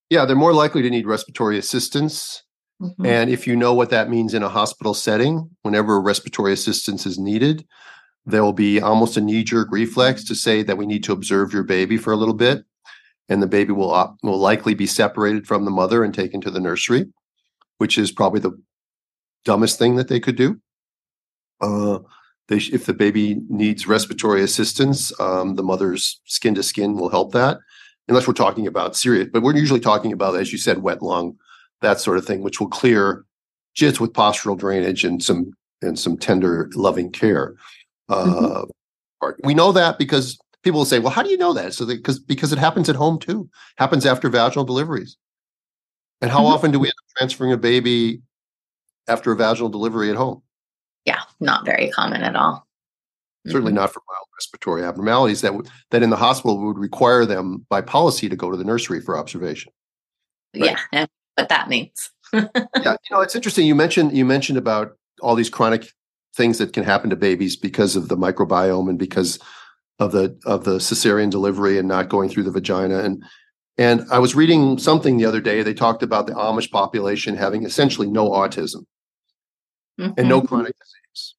[0.10, 2.44] yeah, they're more likely to need respiratory assistance.
[2.82, 3.06] Mm-hmm.
[3.06, 7.20] And if you know what that means in a hospital setting, whenever respiratory assistance is
[7.20, 7.66] needed,
[8.26, 11.54] there will be almost a knee jerk reflex to say that we need to observe
[11.54, 12.64] your baby for a little bit.
[13.30, 16.52] And the baby will, op- will likely be separated from the mother and taken to
[16.52, 17.06] the nursery
[17.82, 18.56] which is probably the
[19.44, 20.62] dumbest thing that they could do.
[21.60, 21.98] Uh,
[22.48, 27.10] they sh- if the baby needs respiratory assistance, um, the mother's skin to skin will
[27.10, 27.60] help that.
[28.08, 31.38] Unless we're talking about serious, but we're usually talking about, as you said, wet lung,
[31.82, 33.26] that sort of thing, which will clear
[33.74, 37.56] just with postural drainage and some and some tender, loving care.
[38.10, 38.66] Uh,
[39.24, 39.32] mm-hmm.
[39.44, 42.20] We know that because people will say, "Well, how do you know that?" So because
[42.20, 45.18] because it happens at home too, happens after vaginal deliveries.
[46.22, 46.54] And how mm-hmm.
[46.54, 48.22] often do we end up transferring a baby
[49.08, 50.42] after a vaginal delivery at home?
[51.06, 52.68] Yeah, not very common at all.
[53.48, 53.78] Certainly mm-hmm.
[53.78, 55.54] not for mild respiratory abnormalities that
[55.90, 59.18] that in the hospital would require them by policy to go to the nursery for
[59.18, 59.72] observation.
[60.56, 60.78] Right?
[60.92, 62.12] Yeah, what that means.
[62.34, 62.46] yeah,
[62.76, 63.66] you know, it's interesting.
[63.66, 65.92] You mentioned you mentioned about all these chronic
[66.36, 69.40] things that can happen to babies because of the microbiome and because
[70.00, 73.00] of the of the cesarean delivery and not going through the vagina.
[73.00, 73.24] And
[73.78, 75.64] and I was reading something the other day.
[75.64, 78.86] They talked about the Amish population having essentially no autism
[80.02, 80.14] mm-hmm.
[80.18, 80.48] and no mm-hmm.
[80.48, 81.36] chronic disease.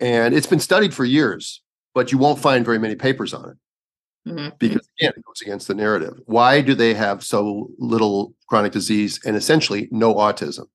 [0.00, 1.62] And it's been studied for years,
[1.94, 4.48] but you won't find very many papers on it mm-hmm.
[4.58, 6.20] because, again, it goes against the narrative.
[6.26, 10.66] Why do they have so little chronic disease and essentially no autism?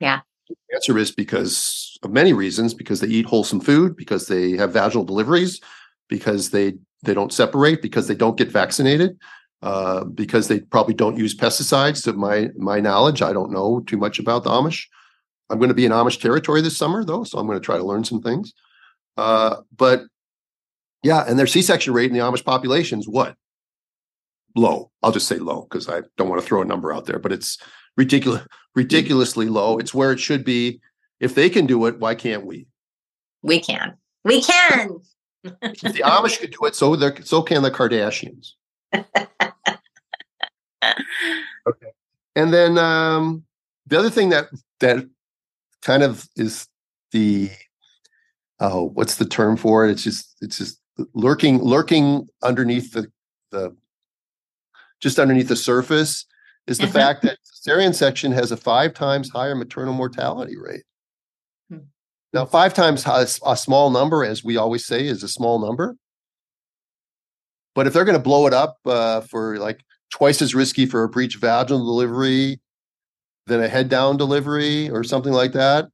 [0.00, 0.20] Yeah.
[0.48, 4.72] The answer is because of many reasons because they eat wholesome food, because they have
[4.72, 5.60] vaginal deliveries,
[6.08, 9.18] because they they don't separate because they don't get vaccinated
[9.62, 13.96] uh, because they probably don't use pesticides to my my knowledge i don't know too
[13.96, 14.86] much about the amish
[15.50, 17.76] i'm going to be in amish territory this summer though so i'm going to try
[17.76, 18.52] to learn some things.
[19.16, 20.02] Uh, but
[21.02, 23.34] yeah and their c-section rate in the amish population is what?
[24.56, 24.90] Low.
[25.02, 27.32] I'll just say low because i don't want to throw a number out there but
[27.32, 27.58] it's
[27.96, 29.78] ridiculous ridiculously low.
[29.78, 30.80] It's where it should be.
[31.18, 32.68] If they can do it why can't we?
[33.42, 33.96] We can.
[34.24, 35.00] We can!
[35.44, 38.52] If the Amish could do it, so so can the Kardashians.
[38.94, 39.14] okay.
[42.34, 43.44] And then um,
[43.86, 44.46] the other thing that
[44.80, 45.08] that
[45.82, 46.66] kind of is
[47.12, 47.50] the
[48.60, 49.90] oh, what's the term for it?
[49.90, 50.80] It's just it's just
[51.14, 53.10] lurking lurking underneath the
[53.50, 53.76] the
[55.00, 56.26] just underneath the surface
[56.66, 56.92] is the uh-huh.
[56.92, 60.82] fact that cesarean section has a five times higher maternal mortality rate.
[62.32, 65.96] Now, five times a small number, as we always say, is a small number.
[67.74, 71.04] But if they're going to blow it up uh, for like twice as risky for
[71.04, 72.60] a breech vaginal delivery
[73.48, 75.86] than a head down delivery or something like that,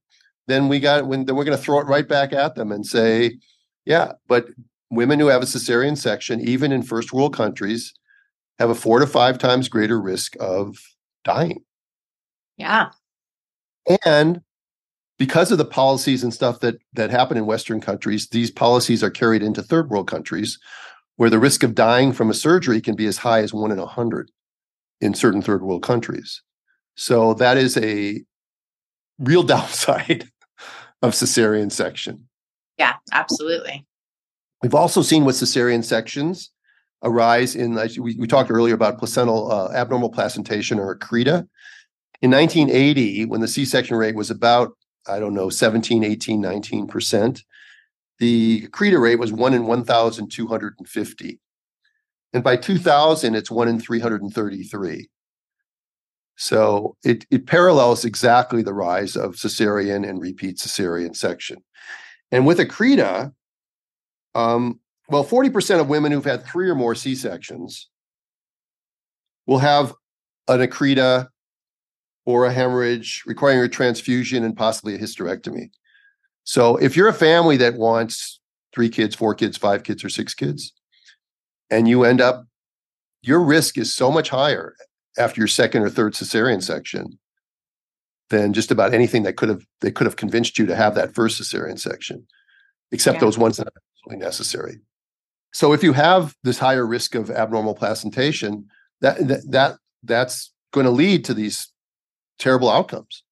[0.46, 2.86] then we got when then we're going to throw it right back at them and
[2.86, 3.38] say,
[3.84, 4.46] yeah, but
[4.90, 7.94] women who have a cesarean section, even in first world countries,
[8.59, 10.76] have a four to five times greater risk of
[11.24, 11.64] dying.
[12.57, 12.90] Yeah.
[14.05, 14.42] And
[15.18, 19.11] because of the policies and stuff that that happen in western countries these policies are
[19.11, 20.59] carried into third world countries
[21.16, 23.78] where the risk of dying from a surgery can be as high as 1 in
[23.78, 24.30] a 100
[25.00, 26.42] in certain third world countries
[26.95, 28.22] so that is a
[29.18, 30.28] real downside
[31.03, 32.26] of cesarean section
[32.78, 33.86] yeah absolutely
[34.62, 36.51] we've also seen with cesarean sections
[37.02, 41.47] arise in we, we talked earlier about placental uh, abnormal placentation or accreta
[42.23, 44.73] in 1980 when the c-section rate was about
[45.06, 47.43] I don't know, 17, 18, 19%.
[48.18, 51.40] The accreta rate was one in 1,250.
[52.32, 55.09] And by 2000, it's one in 333.
[56.36, 61.62] So it, it parallels exactly the rise of cesarean and repeat cesarean section.
[62.32, 63.32] And with accreta,
[64.35, 67.89] um, well, 40% of women who've had three or more C sections
[69.47, 69.94] will have
[70.48, 71.28] an accreta
[72.27, 75.70] or a hemorrhage requiring a transfusion and possibly a hysterectomy.
[76.44, 78.40] So if you're a family that wants
[78.74, 80.73] three kids, four kids, five kids, or six kids,
[81.70, 82.47] and you end up,
[83.23, 84.74] your risk is so much higher
[85.19, 87.19] after your second or third cesarean section
[88.31, 91.15] than just about anything that could have they could have convinced you to have that
[91.15, 92.27] first cesarean section,
[92.93, 93.20] except yeah.
[93.20, 94.81] those ones that are absolutely necessary.
[95.53, 98.66] So if you have this higher risk of abnormal placentation,
[99.01, 101.73] that that, that that's going to lead to these
[102.39, 103.23] terrible outcomes.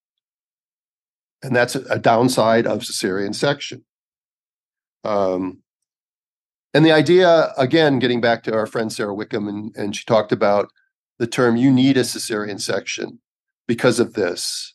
[1.43, 3.85] And that's a, a downside of cesarean section.
[5.05, 5.63] Um,
[6.73, 10.33] and the idea, again, getting back to our friend Sara Wickham, and, and she talked
[10.33, 10.71] about
[11.19, 13.19] the term you need a cesarean section
[13.67, 14.75] because of this.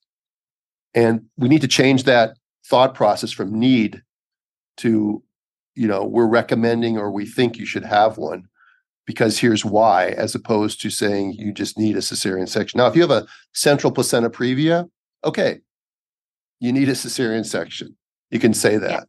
[0.93, 4.01] And we need to change that thought process from need
[4.77, 5.21] to,
[5.75, 8.47] you know, we're recommending or we think you should have one
[9.05, 12.77] because here's why, as opposed to saying you just need a cesarean section.
[12.77, 14.89] Now, if you have a central placenta previa,
[15.23, 15.59] okay,
[16.59, 17.95] you need a cesarean section.
[18.31, 19.07] You can say that.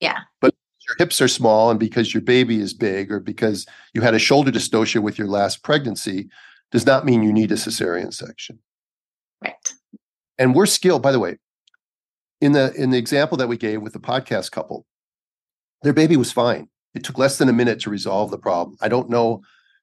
[0.00, 0.12] Yeah.
[0.12, 0.18] yeah.
[0.40, 0.54] But
[0.88, 4.18] your hips are small and because your baby is big or because you had a
[4.18, 6.28] shoulder dystocia with your last pregnancy
[6.70, 8.58] does not mean you need a cesarean section.
[9.42, 9.54] Right.
[10.38, 11.38] And we're skilled, by the way,
[12.40, 14.86] in the in the example that we gave with the podcast couple,
[15.82, 16.68] their baby was fine.
[16.94, 18.76] It took less than a minute to resolve the problem.
[18.80, 19.42] I don't know.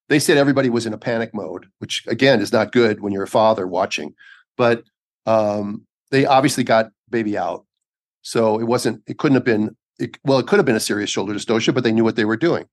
[0.09, 3.23] They said everybody was in a panic mode, which again is not good when you're
[3.23, 4.13] a father watching.
[4.55, 4.83] But
[5.25, 7.65] um, they obviously got baby out,
[8.21, 9.03] so it wasn't.
[9.07, 9.75] It couldn't have been.
[9.99, 12.25] It, well, it could have been a serious shoulder dystocia, but they knew what they
[12.25, 12.65] were doing.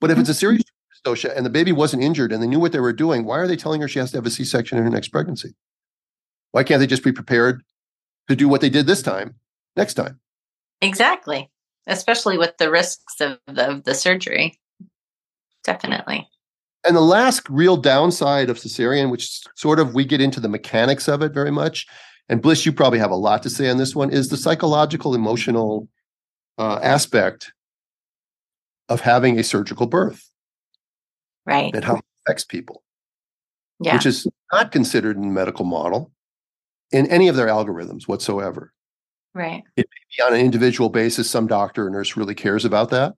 [0.00, 0.38] But if it's a mm-hmm.
[0.38, 0.64] serious
[1.04, 3.56] and the baby wasn't injured and they knew what they were doing, why are they
[3.56, 5.54] telling her she has to have a C-section in her next pregnancy?
[6.52, 7.62] Why can't they just be prepared
[8.28, 9.36] to do what they did this time
[9.76, 10.20] next time?
[10.80, 11.50] Exactly
[11.88, 14.58] especially with the risks of the, of the surgery.
[15.64, 16.28] Definitely.
[16.86, 21.08] And the last real downside of cesarean, which sort of we get into the mechanics
[21.08, 21.86] of it very much,
[22.28, 25.14] and Blyss, you probably have a lot to say on this one, is the psychological,
[25.14, 25.88] emotional
[26.58, 27.52] uh, aspect
[28.88, 30.30] of having a surgical birth.
[31.48, 31.74] Right.
[31.74, 32.82] And how it affects people.
[33.80, 33.94] Yeah.
[33.94, 36.12] Which is not considered in the medical model
[36.90, 38.72] in any of their algorithms whatsoever.
[39.34, 39.62] Right.
[39.76, 41.30] It may be on an individual basis.
[41.30, 43.14] Some doctor or nurse really cares about that,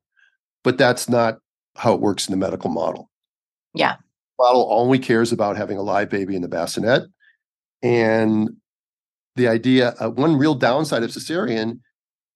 [0.62, 1.38] but that's not
[1.76, 3.10] how it works in the medical model.
[3.74, 3.96] Yeah.
[4.38, 7.04] Model only cares about having a live baby in the bassinet.
[7.82, 8.50] And
[9.34, 11.80] the idea, uh, one real downside of cesarean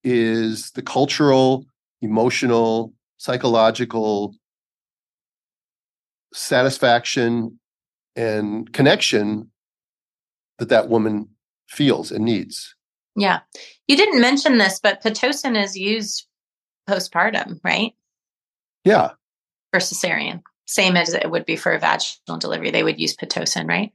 [0.03, 1.65] is the cultural,
[2.01, 4.35] emotional, psychological
[6.33, 7.59] satisfaction
[8.15, 9.51] and connection
[10.59, 11.29] that that woman
[11.67, 12.75] feels and needs.
[13.15, 13.39] Yeah.
[13.87, 16.27] You didn't mention this, but Pitocin is used
[16.89, 17.93] postpartum, right?
[18.83, 19.11] Yeah.
[19.71, 20.41] For cesarean.
[20.67, 22.71] Same as it would be for a vaginal delivery.
[22.71, 23.93] They would use Pitocin, right?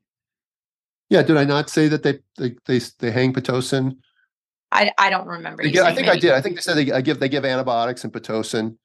[1.09, 1.23] Yeah.
[1.23, 3.97] Did I not say that they they they, they hang Pitocin?
[4.73, 5.65] I, I don't remember.
[5.65, 6.32] Give, I think I did.
[6.32, 8.77] I think they said they I give they give antibiotics and Pitocin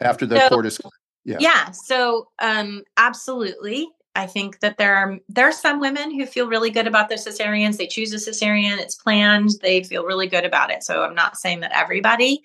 [0.00, 0.80] after the so, cord is
[1.26, 1.38] yeah.
[1.40, 1.70] Yeah.
[1.72, 3.88] So um absolutely.
[4.14, 7.18] I think that there are there are some women who feel really good about their
[7.18, 7.76] cesareans.
[7.76, 10.82] They choose a cesarean, it's planned, they feel really good about it.
[10.82, 12.42] So I'm not saying that everybody.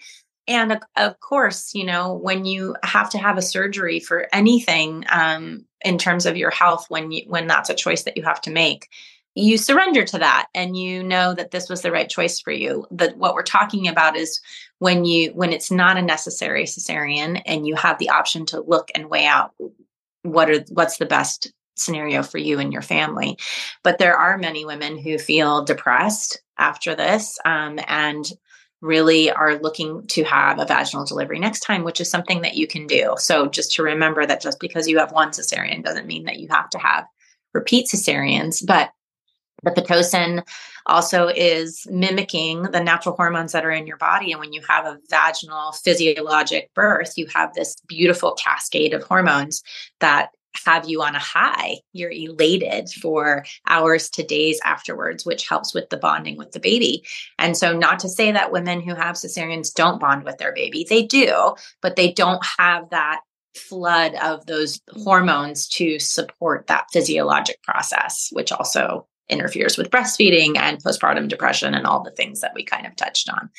[0.48, 5.66] And of course, you know, when you have to have a surgery for anything um,
[5.86, 8.52] in terms of your health, when you when that's a choice that you have to
[8.52, 8.90] make,
[9.36, 12.86] you surrender to that and you know that this was the right choice for you.
[12.92, 14.42] That what we're talking about is
[14.82, 18.90] when you when it's not a necessary cesarean and you have the option to look
[18.96, 19.54] and weigh out
[20.24, 23.38] what are what's the best scenario for you and your family.
[23.84, 28.26] But there are many women who feel depressed after this um, and
[28.82, 32.66] really are looking to have a vaginal delivery next time, which is something that you
[32.66, 33.14] can do.
[33.20, 36.48] So just to remember that just because you have one cesarean doesn't mean that you
[36.50, 37.06] have to have
[37.54, 38.90] repeat cesareans, but
[39.64, 40.44] the Pitocin
[40.86, 44.32] also is mimicking the natural hormones that are in your body.
[44.32, 49.64] And when you have a vaginal physiologic birth, you have this beautiful cascade of hormones
[50.00, 50.30] that
[50.66, 51.78] have you on a high.
[51.94, 57.04] You're elated for hours to days afterwards, which helps with the bonding with the baby.
[57.40, 60.86] And so, not to say that women who have cesareans don't bond with their baby,
[60.88, 63.22] they do, but they don't have that
[63.56, 70.84] flood of those hormones to support that physiologic process, which also interferes with breastfeeding and
[70.84, 73.50] postpartum depression and all the things that we kind of touched on.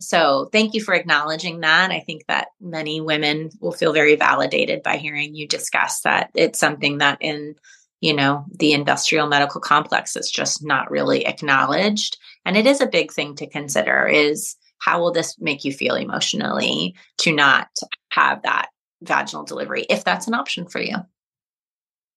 [0.00, 1.90] So thank you for acknowledging that.
[1.90, 6.30] I think that many women will feel very validated by hearing you discuss that.
[6.34, 7.54] It's something that in,
[8.00, 12.18] you know, the industrial medical complex is just not really acknowledged.
[12.44, 15.94] And it is a big thing to consider is how will this make you feel
[15.94, 17.68] emotionally to not
[18.10, 18.68] have that
[19.02, 20.96] vaginal delivery if that's an option for you?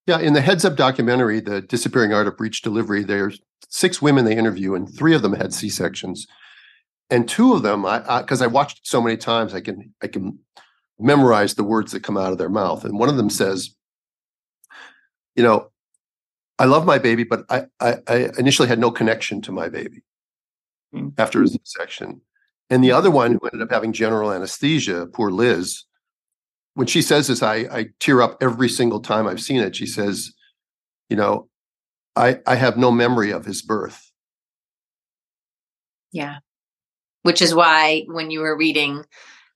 [0.09, 4.25] Yeah, in the Heads Up documentary, The Disappearing Art of Breech Delivery, there's six women
[4.25, 6.27] they interview, and three of them had C sections
[7.09, 10.07] and two of them i because I, I, watched so many times i can i
[10.07, 10.39] can
[10.99, 12.83] memorize the words that come out of their mouth.
[12.83, 13.75] And one of them says
[15.35, 15.71] you know
[16.57, 20.03] i love my baby but i i, I initially had no connection to my baby
[20.93, 21.09] mm-hmm.
[21.17, 22.21] after a c-section.
[22.71, 25.85] And the other one who ended up having general anesthesia poor liz
[26.75, 29.85] when she says this i i tear up every single time i've seen it she
[29.85, 30.31] says
[31.09, 31.47] you know
[32.15, 34.09] i i have no memory of his birth
[36.11, 36.37] Yeah.
[37.23, 39.03] Which is why when you were reading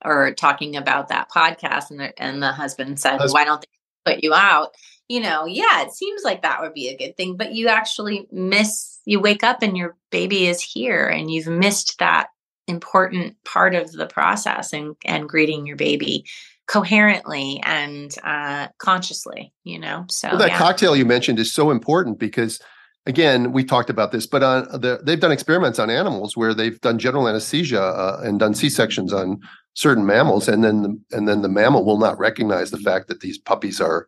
[0.03, 3.31] or talking about that podcast and the, and the husband said, husband.
[3.31, 4.75] why don't they put you out?
[5.07, 8.27] You know, yeah, it seems like that would be a good thing, but you actually
[8.31, 12.27] miss, you wake up and your baby is here and you've missed that
[12.67, 16.25] important part of the process and, and greeting your baby
[16.67, 20.05] coherently and uh, consciously, you know?
[20.09, 20.57] So well, that yeah.
[20.57, 22.59] cocktail you mentioned is so important because
[23.05, 26.79] again, we talked about this, but on the, they've done experiments on animals where they've
[26.81, 29.39] done general anesthesia uh, and done C sections on
[29.73, 33.21] certain mammals, and then the, and then the mammal will not recognize the fact that
[33.21, 34.07] these puppies are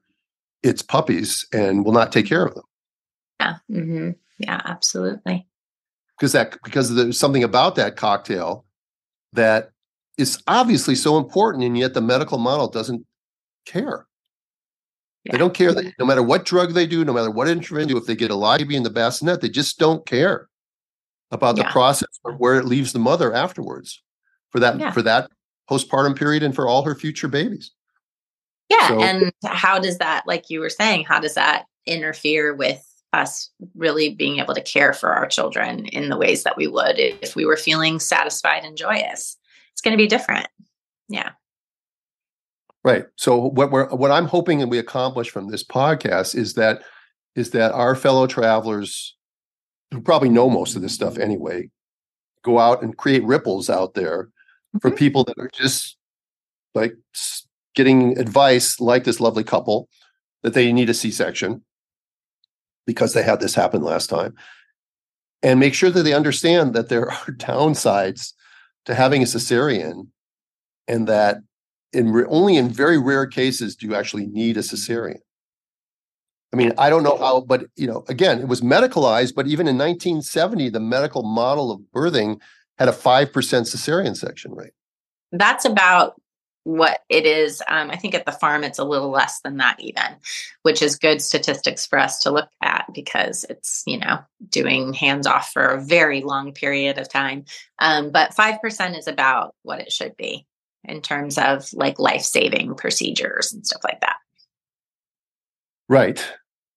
[0.63, 2.63] its puppies and will not take care of them.
[3.39, 4.09] Yeah, mm-hmm.
[4.39, 5.47] yeah, absolutely.
[6.17, 8.65] Because that because there's something about that cocktail
[9.33, 9.71] that
[10.17, 13.05] is obviously so important, and yet the medical model doesn't
[13.65, 14.07] care.
[15.23, 15.33] Yeah.
[15.33, 17.97] They don't care that no matter what drug they do, no matter what intervention do,
[17.97, 20.47] if they get a live baby in the bassinet, they just don't care
[21.31, 21.63] about yeah.
[21.63, 24.01] the process or where it leaves the mother afterwards
[24.51, 24.91] for that yeah.
[24.91, 25.29] for that
[25.69, 27.71] postpartum period and for all her future babies.
[28.69, 32.83] Yeah, so, and how does that, like you were saying, how does that interfere with
[33.13, 36.97] us really being able to care for our children in the ways that we would
[36.97, 39.37] if we were feeling satisfied and joyous?
[39.75, 40.47] It's going to be different.
[41.09, 41.31] Yeah.
[42.81, 43.07] Right.
[43.17, 46.81] So what we're what I'm hoping and we accomplish from this podcast is that
[47.35, 49.17] is that our fellow travelers
[49.91, 51.69] who probably know most of this stuff anyway
[52.41, 54.77] go out and create ripples out there mm-hmm.
[54.77, 55.97] for people that are just
[56.73, 56.95] like
[57.73, 59.89] getting advice like this lovely couple
[60.43, 61.63] that they need a C-section
[62.87, 64.35] because they had this happen last time
[65.43, 68.31] and make sure that they understand that there are downsides
[68.85, 70.07] to having a cesarean
[70.87, 71.37] and that
[71.93, 75.19] in re- only in very rare cases do you actually need a cesarean.
[76.53, 79.67] I mean, I don't know how, but you know, again, it was medicalized, but even
[79.67, 82.39] in 1970, the medical model of birthing
[82.77, 84.73] had a 5% cesarean section rate.
[85.31, 86.21] That's about
[86.65, 87.61] what it is.
[87.67, 90.17] Um, I think at the farm, it's a little less than that, even,
[90.63, 94.19] which is good statistics for us to look at because it's, you know,
[94.49, 97.45] doing hands off for a very long period of time.
[97.77, 100.47] Um, but 5% is about what it should be
[100.83, 104.17] in terms of like life saving procedures and stuff like that.
[105.87, 106.25] Right.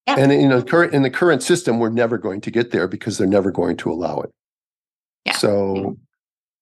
[0.06, 0.16] Yeah.
[0.18, 3.16] And in, know, current in the current system, we're never going to get there because
[3.16, 4.30] they're never going to allow it.
[5.24, 5.32] Yeah.
[5.32, 5.96] So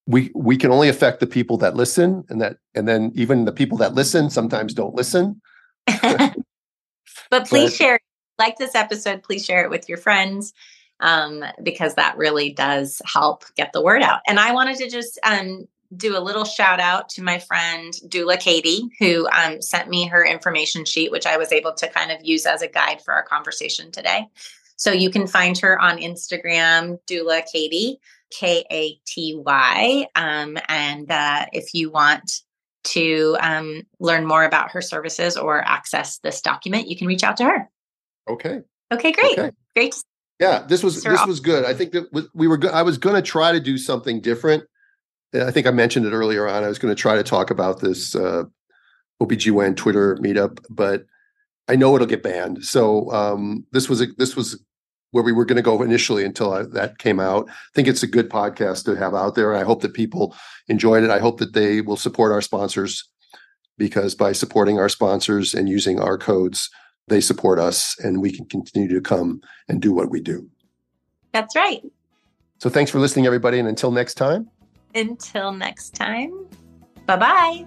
[0.07, 3.53] we we can only affect the people that listen, and that and then even the
[3.53, 5.41] people that listen sometimes don't listen.
[5.87, 6.35] but
[7.47, 8.01] please but, share
[8.39, 9.23] like this episode.
[9.23, 10.53] Please share it with your friends
[11.01, 14.21] um, because that really does help get the word out.
[14.27, 15.67] And I wanted to just um,
[15.97, 20.25] do a little shout out to my friend Doula Katy, who um, sent me her
[20.25, 23.23] information sheet, which I was able to kind of use as a guide for our
[23.23, 24.27] conversation today.
[24.77, 27.99] So you can find her on Instagram, Doula Katy,
[28.39, 30.07] K A T Y.
[30.15, 32.41] Um, and uh, if you want
[32.85, 37.37] to um, learn more about her services or access this document, you can reach out
[37.39, 37.71] to her.
[38.29, 38.61] Okay.
[38.93, 39.39] Okay, great.
[39.39, 39.51] Okay.
[39.75, 39.95] Great.
[40.39, 41.65] Yeah, this was this was good.
[41.65, 42.61] I think that we were.
[42.73, 44.65] I was going to try to do something different
[45.35, 46.65] I think I mentioned it earlier on.
[46.65, 48.45] I was going to try to talk about this uh,
[49.23, 51.05] OBGYN Twitter meetup, but
[51.69, 52.65] I know it'll get banned.
[52.65, 54.63] So um, this was a, this was
[55.11, 57.49] where we were going to go initially until I, that came out.
[57.49, 59.55] I think it's a good podcast to have out there.
[59.55, 60.35] I hope that people
[60.69, 61.11] enjoyed it.
[61.11, 63.09] I hope that they will support our sponsors
[63.79, 66.71] because by supporting our sponsors and using our codes,
[67.09, 70.49] they support us and we can continue to come and do what we do.
[71.33, 71.83] That's right.
[72.59, 73.59] So thanks for listening, everybody.
[73.59, 74.51] And until next time.
[74.95, 76.33] Until next time,
[77.05, 77.67] bye bye.